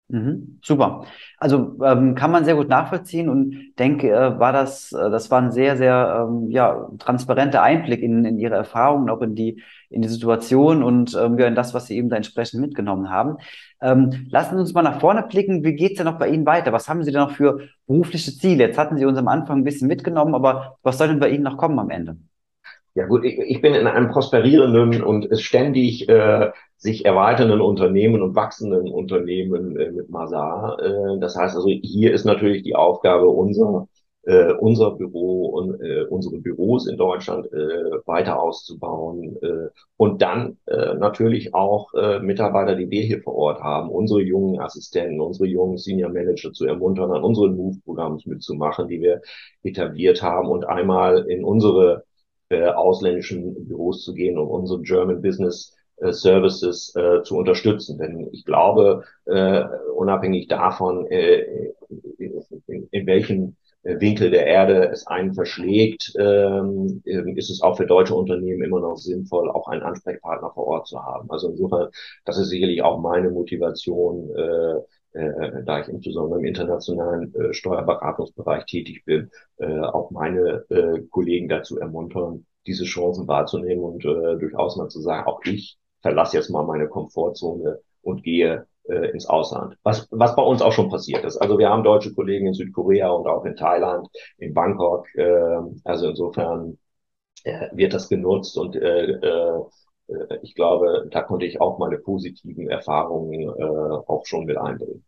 Mhm, 0.10 0.60
super. 0.64 1.04
Also 1.38 1.78
ähm, 1.84 2.16
kann 2.16 2.32
man 2.32 2.46
sehr 2.46 2.56
gut 2.56 2.70
nachvollziehen 2.70 3.28
und 3.28 3.74
denke, 3.78 4.10
äh, 4.10 4.40
war 4.40 4.54
das, 4.54 4.94
äh, 4.94 5.10
das 5.10 5.30
war 5.32 5.42
ein 5.42 5.52
sehr, 5.52 5.76
sehr 5.76 6.28
ähm, 6.30 6.50
ja, 6.50 6.88
transparenter 6.98 7.62
Einblick 7.62 8.02
in, 8.02 8.24
in 8.24 8.40
Ihre 8.40 8.56
Erfahrungen, 8.56 9.10
auch 9.10 9.22
in 9.22 9.36
die, 9.36 9.62
in 9.90 10.02
die 10.02 10.08
Situation 10.08 10.82
und 10.82 11.14
ähm, 11.14 11.38
ja, 11.38 11.48
in 11.48 11.56
das, 11.56 11.74
was 11.74 11.88
Sie 11.88 11.98
eben 11.98 12.08
da 12.10 12.16
entsprechend 12.16 12.62
mitgenommen 12.62 13.10
haben. 13.10 13.36
Ähm, 13.82 14.28
lassen 14.30 14.56
Sie 14.56 14.62
uns 14.62 14.74
mal 14.74 14.82
nach 14.82 15.02
vorne 15.02 15.24
blicken. 15.24 15.66
Wie 15.66 15.74
geht's 15.76 15.98
denn 15.98 16.06
noch 16.06 16.18
bei 16.18 16.30
Ihnen 16.30 16.46
weiter? 16.46 16.72
Was 16.72 16.88
haben 16.88 17.04
Sie 17.04 17.12
denn 17.12 17.22
noch 17.22 17.32
für 17.32 17.68
berufliche 17.86 18.32
Ziele? 18.34 18.64
Jetzt 18.68 18.78
hatten 18.78 18.96
Sie 18.96 19.06
uns 19.06 19.18
am 19.18 19.28
Anfang 19.28 19.60
ein 19.60 19.64
bisschen 19.66 19.90
mitgenommen, 19.90 20.36
aber 20.36 20.78
was 20.84 20.98
soll 20.98 21.10
denn 21.10 21.20
bei 21.20 21.30
Ihnen 21.30 21.44
noch 21.44 21.58
kommen 21.58 21.78
am 21.80 21.90
Ende? 21.90 22.16
Ja 22.98 23.06
gut, 23.06 23.24
ich, 23.26 23.38
ich 23.38 23.62
bin 23.62 23.76
in 23.76 23.86
einem 23.86 24.10
prosperierenden 24.10 25.04
und 25.04 25.30
ständig 25.40 26.10
äh, 26.10 26.50
sich 26.78 27.06
erweiternden 27.06 27.62
Unternehmen 27.62 28.24
und 28.24 28.36
wachsenden 28.36 28.92
Unternehmen 28.92 29.78
äh, 29.78 29.92
mit 29.92 30.10
Masar. 30.10 30.80
Äh, 30.82 31.20
das 31.20 31.36
heißt 31.36 31.56
also, 31.56 31.70
hier 31.70 32.12
ist 32.12 32.26
natürlich 32.26 32.64
die 32.64 32.76
Aufgabe 32.76 33.28
unser 33.28 33.88
äh, 34.24 34.52
unser 34.54 34.92
Büro 34.96 35.46
und 35.46 35.80
äh, 35.80 36.06
unsere 36.10 36.40
Büros 36.40 36.88
in 36.88 36.98
Deutschland 36.98 37.46
äh, 37.54 37.58
weiter 38.08 38.42
auszubauen 38.42 39.38
äh, 39.44 39.70
und 39.98 40.24
dann 40.24 40.58
äh, 40.66 40.96
natürlich 40.96 41.54
auch 41.54 41.94
äh, 41.94 42.20
Mitarbeiter, 42.20 42.76
die 42.76 42.90
wir 42.90 43.04
hier 43.04 43.22
vor 43.22 43.36
Ort 43.36 43.62
haben, 43.62 43.90
unsere 43.90 44.22
jungen 44.22 44.60
Assistenten, 44.60 45.22
unsere 45.22 45.48
jungen 45.48 45.78
Senior 45.78 46.10
Manager 46.10 46.52
zu 46.52 46.66
ermuntern, 46.66 47.12
an 47.12 47.24
unseren 47.24 47.56
Move-Programms 47.56 48.26
mitzumachen, 48.26 48.88
die 48.88 49.02
wir 49.02 49.22
etabliert 49.62 50.24
haben 50.24 50.50
und 50.50 50.68
einmal 50.68 51.30
in 51.30 51.44
unsere 51.44 52.04
äh, 52.50 52.66
ausländischen 52.68 53.68
Büros 53.68 54.04
zu 54.04 54.14
gehen 54.14 54.38
und 54.38 54.48
unsere 54.48 54.82
German 54.82 55.22
Business 55.22 55.76
äh, 55.98 56.12
Services 56.12 56.94
äh, 56.96 57.24
zu 57.24 57.38
unterstützen. 57.38 57.98
Denn 57.98 58.30
ich 58.32 58.46
glaube, 58.46 59.04
äh, 59.26 59.64
unabhängig 59.96 60.48
davon, 60.48 61.08
äh, 61.08 61.74
in, 62.18 62.88
in 62.92 63.08
welchem 63.08 63.56
Winkel 63.84 64.32
der 64.32 64.46
Erde 64.46 64.90
es 64.90 65.08
einen 65.08 65.34
verschlägt, 65.34 66.14
ähm, 66.20 67.02
ist 67.06 67.50
es 67.50 67.62
auch 67.62 67.78
für 67.78 67.86
deutsche 67.86 68.16
Unternehmen 68.16 68.64
immer 68.64 68.82
noch 68.82 68.98
sinnvoll, 68.98 69.50
auch 69.50 69.68
einen 69.68 69.84
Ansprechpartner 69.84 70.52
vor 70.54 70.68
Ort 70.68 70.88
zu 70.88 71.02
haben. 71.02 71.30
Also 71.32 71.50
insofern, 71.50 71.90
das 72.26 72.38
ist 72.38 72.50
sicherlich 72.50 72.82
auch 72.82 73.00
meine 73.00 73.30
Motivation, 73.30 74.30
äh, 74.36 74.82
äh, 75.18 75.64
da 75.64 75.80
ich 75.80 75.88
insbesondere 75.88 76.40
im 76.40 76.46
internationalen 76.46 77.34
äh, 77.36 77.54
Steuerberatungsbereich 77.54 78.66
tätig 78.66 79.04
bin, 79.06 79.30
äh, 79.58 79.80
auch 79.80 80.12
meine 80.12 80.66
äh, 80.70 81.02
Kollegen 81.10 81.50
dazu 81.50 81.78
ermuntern, 81.80 82.46
diese 82.66 82.84
Chancen 82.86 83.28
wahrzunehmen 83.28 83.84
und 83.84 84.06
äh, 84.06 84.38
durchaus 84.38 84.76
mal 84.78 84.90
zu 84.90 85.02
sagen, 85.02 85.28
auch 85.28 85.42
ich 85.46 85.78
verlasse 86.02 86.38
jetzt 86.38 86.50
mal 86.50 86.64
meine 86.66 86.88
Komfortzone 86.88 87.80
und 88.02 88.24
gehe 88.24 88.68
äh, 88.84 89.12
ins 89.12 89.26
Ausland. 89.28 89.76
Was, 89.84 90.08
was 90.12 90.36
bei 90.36 90.44
uns 90.44 90.62
auch 90.62 90.72
schon 90.72 90.90
passiert 90.90 91.26
ist. 91.26 91.38
Also 91.38 91.58
wir 91.58 91.70
haben 91.70 91.84
deutsche 91.84 92.14
Kollegen 92.14 92.48
in 92.48 92.54
Südkorea 92.54 93.10
und 93.10 93.28
auch 93.28 93.46
in 93.46 93.56
Thailand, 93.56 94.08
in 94.38 94.54
Bangkok. 94.54 95.08
Äh, 95.16 95.60
also 95.84 96.10
insofern 96.10 96.78
äh, 97.44 97.70
wird 97.74 97.94
das 97.94 98.10
genutzt 98.10 98.58
und 98.58 98.76
äh, 98.76 99.12
äh, 99.12 99.62
ich 100.42 100.56
glaube, 100.56 101.08
da 101.12 101.22
konnte 101.22 101.46
ich 101.46 101.60
auch 101.62 101.80
meine 101.80 101.98
positiven 101.98 102.70
Erfahrungen 102.70 103.42
äh, 103.42 103.64
auch 103.64 104.26
schon 104.26 104.46
mit 104.46 104.58
einbringen. 104.58 105.04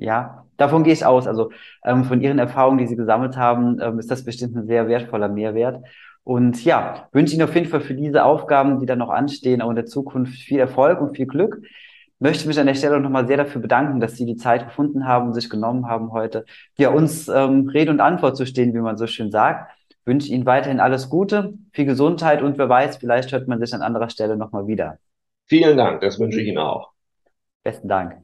Ja, 0.00 0.46
davon 0.56 0.84
gehe 0.84 0.92
ich 0.92 1.04
aus. 1.04 1.26
Also 1.26 1.50
ähm, 1.84 2.04
von 2.04 2.20
Ihren 2.20 2.38
Erfahrungen, 2.38 2.78
die 2.78 2.86
Sie 2.86 2.96
gesammelt 2.96 3.36
haben, 3.36 3.78
ähm, 3.80 3.98
ist 3.98 4.10
das 4.10 4.24
bestimmt 4.24 4.56
ein 4.56 4.66
sehr 4.66 4.88
wertvoller 4.88 5.28
Mehrwert. 5.28 5.84
Und 6.24 6.64
ja, 6.64 7.08
wünsche 7.12 7.34
Ihnen 7.34 7.44
auf 7.44 7.54
jeden 7.54 7.68
Fall 7.68 7.80
für 7.80 7.94
diese 7.94 8.24
Aufgaben, 8.24 8.78
die 8.80 8.86
da 8.86 8.96
noch 8.96 9.10
anstehen, 9.10 9.62
auch 9.62 9.70
in 9.70 9.76
der 9.76 9.86
Zukunft 9.86 10.34
viel 10.34 10.58
Erfolg 10.58 11.00
und 11.00 11.16
viel 11.16 11.26
Glück. 11.26 11.62
Möchte 12.18 12.46
mich 12.46 12.60
an 12.60 12.66
der 12.66 12.74
Stelle 12.74 13.00
nochmal 13.00 13.26
sehr 13.26 13.38
dafür 13.38 13.62
bedanken, 13.62 14.00
dass 14.00 14.16
Sie 14.16 14.26
die 14.26 14.36
Zeit 14.36 14.66
gefunden 14.66 15.06
haben, 15.06 15.32
sich 15.32 15.48
genommen 15.48 15.86
haben, 15.86 16.12
heute 16.12 16.44
ja 16.76 16.90
uns 16.90 17.28
ähm, 17.28 17.68
Rede 17.68 17.90
und 17.90 18.00
Antwort 18.00 18.36
zu 18.36 18.44
stehen, 18.46 18.74
wie 18.74 18.80
man 18.80 18.98
so 18.98 19.06
schön 19.06 19.30
sagt. 19.30 19.70
Wünsche 20.04 20.32
Ihnen 20.32 20.44
weiterhin 20.44 20.80
alles 20.80 21.08
Gute, 21.08 21.54
viel 21.72 21.86
Gesundheit 21.86 22.42
und 22.42 22.58
wer 22.58 22.68
weiß, 22.68 22.98
vielleicht 22.98 23.32
hört 23.32 23.48
man 23.48 23.58
sich 23.60 23.72
an 23.74 23.82
anderer 23.82 24.10
Stelle 24.10 24.36
nochmal 24.36 24.66
wieder. 24.66 24.98
Vielen 25.46 25.76
Dank, 25.76 26.00
das 26.00 26.18
wünsche 26.18 26.40
ich 26.40 26.48
Ihnen 26.48 26.58
auch. 26.58 26.92
Besten 27.64 27.88
Dank. 27.88 28.22